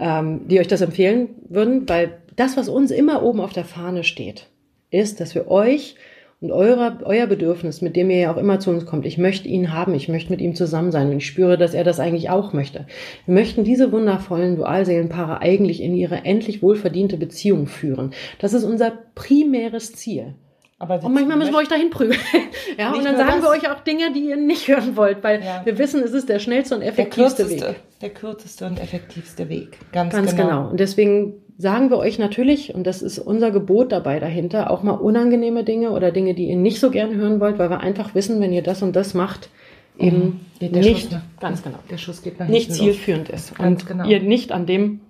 ähm, 0.00 0.48
die 0.48 0.58
euch 0.58 0.68
das 0.68 0.80
empfehlen 0.80 1.28
würden, 1.48 1.88
weil 1.88 2.18
das, 2.34 2.56
was 2.56 2.68
uns 2.68 2.90
immer 2.90 3.22
oben 3.22 3.40
auf 3.40 3.52
der 3.52 3.64
Fahne 3.64 4.02
steht, 4.02 4.46
ist, 4.90 5.20
dass 5.20 5.34
wir 5.34 5.48
euch 5.48 5.94
und 6.40 6.52
eure, 6.52 7.00
euer 7.04 7.26
Bedürfnis, 7.26 7.82
mit 7.82 7.96
dem 7.96 8.08
ihr 8.08 8.18
ja 8.18 8.32
auch 8.32 8.38
immer 8.38 8.60
zu 8.60 8.70
uns 8.70 8.86
kommt, 8.86 9.04
ich 9.04 9.18
möchte 9.18 9.46
ihn 9.46 9.74
haben, 9.74 9.94
ich 9.94 10.08
möchte 10.08 10.30
mit 10.30 10.40
ihm 10.40 10.54
zusammen 10.54 10.90
sein 10.90 11.10
und 11.10 11.18
ich 11.18 11.26
spüre, 11.26 11.58
dass 11.58 11.74
er 11.74 11.84
das 11.84 12.00
eigentlich 12.00 12.30
auch 12.30 12.54
möchte. 12.54 12.86
Wir 13.26 13.34
möchten 13.34 13.62
diese 13.62 13.92
wundervollen 13.92 14.56
Dualseelenpaare 14.56 15.42
eigentlich 15.42 15.82
in 15.82 15.94
ihre 15.94 16.24
endlich 16.24 16.62
wohlverdiente 16.62 17.18
Beziehung 17.18 17.66
führen. 17.66 18.12
Das 18.38 18.54
ist 18.54 18.64
unser 18.64 18.92
primäres 19.14 19.92
Ziel. 19.92 20.34
Und 20.80 21.12
manchmal 21.12 21.36
müssen 21.36 21.52
wir 21.52 21.58
euch 21.58 21.68
dahin 21.68 21.90
prügeln. 21.90 22.18
ja, 22.78 22.92
und 22.92 23.04
dann 23.04 23.16
sagen 23.16 23.42
wir 23.42 23.50
euch 23.50 23.68
auch 23.70 23.80
Dinge, 23.80 24.12
die 24.12 24.30
ihr 24.30 24.36
nicht 24.36 24.66
hören 24.66 24.96
wollt, 24.96 25.22
weil 25.22 25.42
ja. 25.44 25.60
wir 25.64 25.76
wissen, 25.76 26.02
es 26.02 26.12
ist 26.12 26.30
der 26.30 26.38
schnellste 26.38 26.74
und 26.74 26.80
effektivste 26.80 27.44
der 27.44 27.50
Weg. 27.50 27.76
Der 28.00 28.10
kürzeste 28.10 28.66
und 28.66 28.80
effektivste 28.80 29.50
Weg. 29.50 29.78
Ganz, 29.92 30.14
Ganz 30.14 30.34
genau. 30.34 30.48
genau. 30.48 30.70
Und 30.70 30.80
deswegen 30.80 31.34
sagen 31.58 31.90
wir 31.90 31.98
euch 31.98 32.18
natürlich, 32.18 32.74
und 32.74 32.86
das 32.86 33.02
ist 33.02 33.18
unser 33.18 33.50
Gebot 33.50 33.92
dabei 33.92 34.18
dahinter, 34.20 34.70
auch 34.70 34.82
mal 34.82 34.92
unangenehme 34.92 35.64
Dinge 35.64 35.90
oder 35.90 36.12
Dinge, 36.12 36.32
die 36.32 36.48
ihr 36.48 36.56
nicht 36.56 36.80
so 36.80 36.90
gern 36.90 37.14
hören 37.14 37.40
wollt, 37.40 37.58
weil 37.58 37.68
wir 37.68 37.80
einfach 37.80 38.14
wissen, 38.14 38.40
wenn 38.40 38.52
ihr 38.52 38.62
das 38.62 38.82
und 38.82 38.96
das 38.96 39.12
macht, 39.12 39.50
eben 39.98 40.40
mhm. 40.60 40.70
nicht, 40.70 41.10
Schuss, 41.10 41.20
ganz 41.40 41.62
genau, 41.62 41.78
der 41.90 41.98
Schuss 41.98 42.22
geht 42.22 42.40
nach 42.40 42.48
nicht 42.48 42.72
zielführend 42.72 43.28
los. 43.28 43.50
ist 43.50 43.60
und 43.60 43.86
genau. 43.86 44.06
ihr 44.06 44.20
nicht 44.22 44.50
an 44.50 44.64
dem 44.64 45.00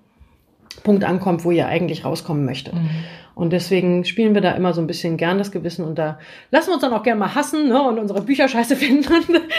Punkt 0.83 1.05
ankommt, 1.05 1.45
wo 1.45 1.53
ihr 1.53 1.69
eigentlich 1.69 2.05
rauskommen 2.05 2.45
möchtet. 2.45 2.75
Mhm. 2.75 2.91
Und 3.35 3.53
deswegen 3.53 4.05
spielen 4.05 4.35
wir 4.35 4.43
da 4.43 4.53
immer 4.53 4.73
so 4.73 4.81
ein 4.81 4.87
bisschen 4.87 5.17
gern 5.17 5.39
das 5.39 5.51
Gewissen 5.51 5.85
und 5.85 5.99
da 5.99 6.19
lassen 6.51 6.69
wir 6.69 6.75
uns 6.75 6.83
dann 6.83 6.93
auch 6.93 7.03
gerne 7.03 7.21
mal 7.21 7.35
hassen 7.35 7.69
ne, 7.69 7.83
und 7.83 7.99
unsere 7.99 8.23
Bücher 8.23 8.49
scheiße 8.49 8.77
finden. 8.77 9.05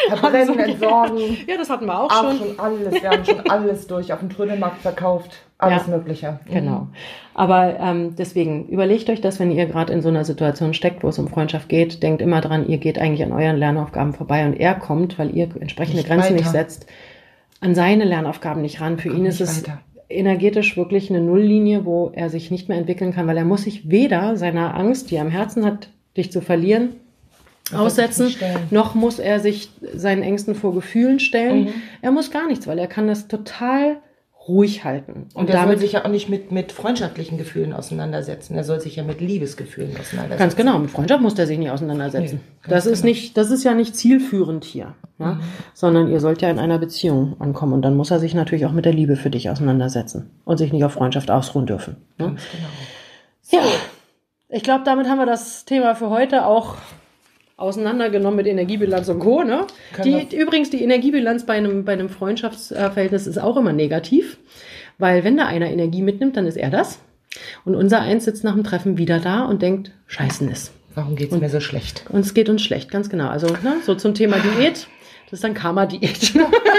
Verbrennen, 0.10 0.60
entsorgen. 0.60 1.38
Ja, 1.48 1.58
das 1.58 1.70
hatten 1.70 1.86
wir 1.86 2.00
auch, 2.00 2.12
auch 2.12 2.24
schon. 2.24 2.38
schon 2.38 2.60
alles, 2.60 3.02
wir 3.02 3.10
haben 3.10 3.26
schon 3.26 3.40
alles 3.50 3.88
durch, 3.88 4.14
auf 4.14 4.20
dem 4.20 4.30
Trödelmarkt 4.30 4.82
verkauft, 4.82 5.40
alles 5.58 5.88
ja, 5.88 5.98
Mögliche. 5.98 6.40
Mhm. 6.46 6.54
Genau. 6.54 6.88
Aber 7.34 7.80
ähm, 7.80 8.16
deswegen 8.16 8.68
überlegt 8.68 9.10
euch 9.10 9.22
das, 9.22 9.40
wenn 9.40 9.52
ihr 9.52 9.66
gerade 9.66 9.94
in 9.94 10.02
so 10.02 10.10
einer 10.10 10.26
Situation 10.26 10.74
steckt, 10.74 11.04
wo 11.04 11.08
es 11.08 11.20
um 11.20 11.28
Freundschaft 11.28 11.70
geht, 11.70 12.04
denkt 12.04 12.22
immer 12.22 12.42
dran, 12.42 12.68
ihr 12.68 12.78
geht 12.78 13.00
eigentlich 13.00 13.24
an 13.24 13.32
euren 13.32 13.58
Lernaufgaben 13.58 14.14
vorbei 14.14 14.46
und 14.46 14.60
er 14.60 14.76
kommt, 14.76 15.18
weil 15.18 15.36
ihr 15.36 15.50
entsprechende 15.60 15.98
nicht 15.98 16.08
Grenzen 16.08 16.26
weiter. 16.26 16.36
nicht 16.36 16.52
setzt, 16.52 16.88
an 17.62 17.76
seine 17.76 18.06
Lernaufgaben 18.06 18.62
nicht 18.62 18.82
ran. 18.82 18.98
Für 18.98 19.10
ihn 19.10 19.26
ist 19.26 19.40
es 19.40 19.66
weiter 19.66 19.80
energetisch 20.12 20.78
wirklich 20.78 21.10
eine 21.10 21.22
Nulllinie, 21.22 21.86
wo 21.86 22.12
er 22.14 22.30
sich 22.30 22.52
nicht 22.52 22.70
mehr 22.70 22.78
entwickeln 22.78 23.14
kann, 23.14 23.28
weil 23.28 23.38
er 23.38 23.46
muss 23.46 23.64
sich 23.64 23.90
weder 23.90 24.38
seiner 24.38 24.76
Angst, 24.76 25.12
die 25.12 25.16
er 25.16 25.22
am 25.22 25.30
Herzen 25.30 25.66
hat, 25.66 25.90
dich 26.18 26.32
zu 26.32 26.42
verlieren, 26.42 26.96
aussetzen, 27.74 28.36
noch 28.70 28.96
muss 28.96 29.20
er 29.20 29.40
sich 29.40 29.70
seinen 29.94 30.24
Ängsten 30.24 30.56
vor 30.56 30.74
Gefühlen 30.74 31.20
stellen. 31.20 31.66
Mhm. 31.66 31.74
Er 32.02 32.12
muss 32.12 32.32
gar 32.32 32.48
nichts, 32.48 32.68
weil 32.68 32.80
er 32.80 32.88
kann 32.88 33.08
das 33.08 33.28
total 33.28 33.98
ruhig 34.48 34.84
halten. 34.84 35.28
Und, 35.34 35.42
und 35.42 35.50
er 35.50 35.56
damit 35.56 35.78
soll 35.78 35.82
sich 35.82 35.92
ja 35.94 36.06
auch 36.06 36.10
nicht 36.10 36.28
mit, 36.28 36.52
mit 36.52 36.72
freundschaftlichen 36.72 37.38
Gefühlen 37.38 37.74
auseinandersetzen. 37.74 38.56
Er 38.56 38.64
soll 38.64 38.80
sich 38.80 38.96
ja 38.96 39.04
mit 39.04 39.22
Liebesgefühlen 39.22 39.92
auseinandersetzen. 39.92 40.40
Ganz 40.40 40.56
genau. 40.56 40.80
Mit 40.80 40.90
Freundschaft 40.90 41.22
muss 41.22 41.38
er 41.38 41.46
sich 41.46 41.60
nicht 41.60 41.70
auseinandersetzen. 41.70 42.40
Nee, 42.64 42.70
das 42.70 42.86
ist 42.86 43.02
genau. 43.02 43.12
nicht, 43.12 43.38
das 43.38 43.52
ist 43.52 43.64
ja 43.64 43.74
nicht 43.74 43.96
zielführend 43.96 44.64
hier. 44.64 44.96
Ja? 45.20 45.34
Mhm. 45.34 45.40
Sondern 45.74 46.08
ihr 46.10 46.20
sollt 46.20 46.42
ja 46.42 46.50
in 46.50 46.60
einer 46.60 46.80
Beziehung 46.80 47.36
ankommen. 47.40 47.74
Und 47.74 47.84
dann 47.84 47.96
muss 47.96 48.10
er 48.10 48.20
sich 48.20 48.34
natürlich 48.34 48.66
auch 48.66 48.72
mit 48.72 48.86
der 48.86 48.94
Liebe 48.94 49.16
für 49.16 49.30
dich 49.30 49.50
auseinandersetzen. 49.50 50.32
Und 50.44 50.58
sich 50.58 50.74
nicht 50.74 50.84
auf 50.84 50.94
Freundschaft 50.94 51.30
ausruhen 51.30 51.68
dürfen. 51.68 51.98
Ne? 52.18 52.28
Ganz 52.28 52.42
genau. 52.52 52.68
So. 53.42 53.58
Ja. 53.58 53.64
Ich 54.50 54.64
glaube, 54.64 54.84
damit 54.84 55.08
haben 55.08 55.20
wir 55.20 55.26
das 55.26 55.66
Thema 55.66 55.96
für 55.96 56.10
heute 56.10 56.46
auch 56.46 56.76
auseinandergenommen 57.62 58.38
mit 58.38 58.48
Energiebilanz 58.48 59.10
und 59.10 59.20
Co. 59.20 59.44
Ne? 59.44 59.68
Die, 60.04 60.36
übrigens, 60.36 60.70
die 60.70 60.84
Energiebilanz 60.84 61.46
bei 61.46 61.54
einem, 61.54 61.86
bei 61.86 61.94
einem 61.94 62.10
Freundschaftsverhältnis 62.10 63.28
ist 63.28 63.38
auch 63.38 63.58
immer 63.58 63.74
negativ, 63.74 64.38
weil 64.98 65.24
wenn 65.24 65.38
da 65.38 65.46
einer 65.46 65.70
Energie 65.70 66.02
mitnimmt, 66.02 66.38
dann 66.38 66.46
ist 66.46 66.58
er 66.58 66.70
das. 66.70 67.00
Und 67.64 67.76
unser 67.76 68.02
Eins 68.02 68.26
sitzt 68.26 68.44
nach 68.44 68.54
dem 68.54 68.64
Treffen 68.64 68.98
wieder 68.98 69.20
da 69.20 69.46
und 69.46 69.62
denkt, 69.62 69.92
scheißen 70.08 70.50
ist. 70.50 70.74
Warum 70.94 71.16
geht 71.16 71.32
es 71.32 71.40
mir 71.40 71.50
so 71.50 71.62
schlecht? 71.62 72.04
Und 72.10 72.20
es 72.20 72.34
geht 72.34 72.50
uns 72.50 72.62
schlecht, 72.62 72.92
ganz 72.92 73.10
genau. 73.10 73.30
Also 73.30 73.48
ne, 73.48 73.78
so 73.86 73.96
zum 73.96 74.14
Thema 74.14 74.38
Diät. 74.38 74.88
Das 75.26 75.38
ist 75.38 75.44
dann 75.46 75.54
Karma-Diät. 75.54 76.34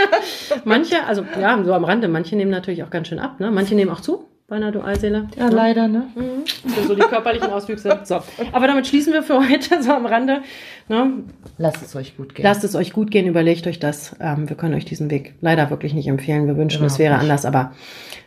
manche, 0.66 1.06
also 1.06 1.24
ja, 1.40 1.62
so 1.64 1.72
am 1.72 1.84
Rande, 1.84 2.08
manche 2.08 2.36
nehmen 2.36 2.50
natürlich 2.50 2.82
auch 2.82 2.90
ganz 2.90 3.08
schön 3.08 3.18
ab. 3.18 3.40
Ne? 3.40 3.50
Manche 3.50 3.74
nehmen 3.74 3.90
auch 3.90 4.00
zu 4.00 4.26
bei 4.52 4.56
einer 4.56 4.70
Dualseele. 4.70 5.28
Ja, 5.38 5.48
ne? 5.48 5.56
leider, 5.56 5.88
ne? 5.88 6.08
Mhm. 6.14 6.44
So 6.86 6.94
die 6.94 7.00
körperlichen 7.00 7.50
Auswüchse. 7.50 8.00
So. 8.04 8.20
Aber 8.52 8.66
damit 8.66 8.86
schließen 8.86 9.12
wir 9.14 9.22
für 9.22 9.38
heute 9.38 9.82
so 9.82 9.92
am 9.92 10.04
Rande. 10.04 10.42
Ne? 10.88 11.22
Lasst 11.56 11.82
es 11.82 11.96
euch 11.96 12.18
gut 12.18 12.34
gehen. 12.34 12.42
Lasst 12.42 12.62
es 12.62 12.74
euch 12.74 12.92
gut 12.92 13.10
gehen, 13.10 13.26
überlegt 13.26 13.66
euch 13.66 13.78
das. 13.78 14.14
Ähm, 14.20 14.50
wir 14.50 14.56
können 14.56 14.74
euch 14.74 14.84
diesen 14.84 15.10
Weg 15.10 15.34
leider 15.40 15.70
wirklich 15.70 15.94
nicht 15.94 16.06
empfehlen. 16.06 16.46
Wir 16.46 16.58
wünschen, 16.58 16.80
genau, 16.80 16.92
es 16.92 16.98
wäre 16.98 17.14
nicht. 17.14 17.22
anders, 17.22 17.46
aber 17.46 17.72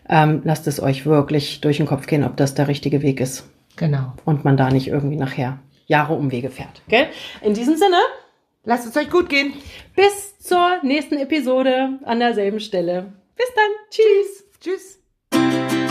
ähm, 0.10 0.42
lasst 0.46 0.66
es 0.66 0.82
euch 0.82 1.06
wirklich 1.06 1.62
durch 1.62 1.78
den 1.78 1.86
Kopf 1.86 2.08
gehen, 2.08 2.24
ob 2.24 2.38
das 2.38 2.56
der 2.56 2.68
richtige 2.68 3.04
Weg 3.04 3.20
ist. 3.20 3.48
Genau. 3.76 4.14
Und 4.24 4.46
man 4.46 4.58
da 4.58 4.72
nicht 4.72 4.88
irgendwie 4.88 5.18
nachher 5.18 5.60
Jahre 5.86 6.14
Umwege 6.14 6.50
fährt. 6.50 6.82
Gell? 6.88 7.06
In 7.42 7.54
diesem 7.54 7.76
Sinne. 7.76 7.98
Lasst 8.64 8.88
es 8.88 8.98
euch 8.98 9.12
gut 9.12 9.30
gehen. 9.30 9.54
Bis 9.96 10.40
zur 10.40 10.80
nächsten 10.82 11.18
Episode 11.18 12.00
an 12.04 12.20
derselben 12.20 12.60
Stelle. 12.60 13.14
Bis 13.36 13.48
dann. 13.54 13.72
Tschüss. 13.92 14.44
Tschüss. 14.60 15.85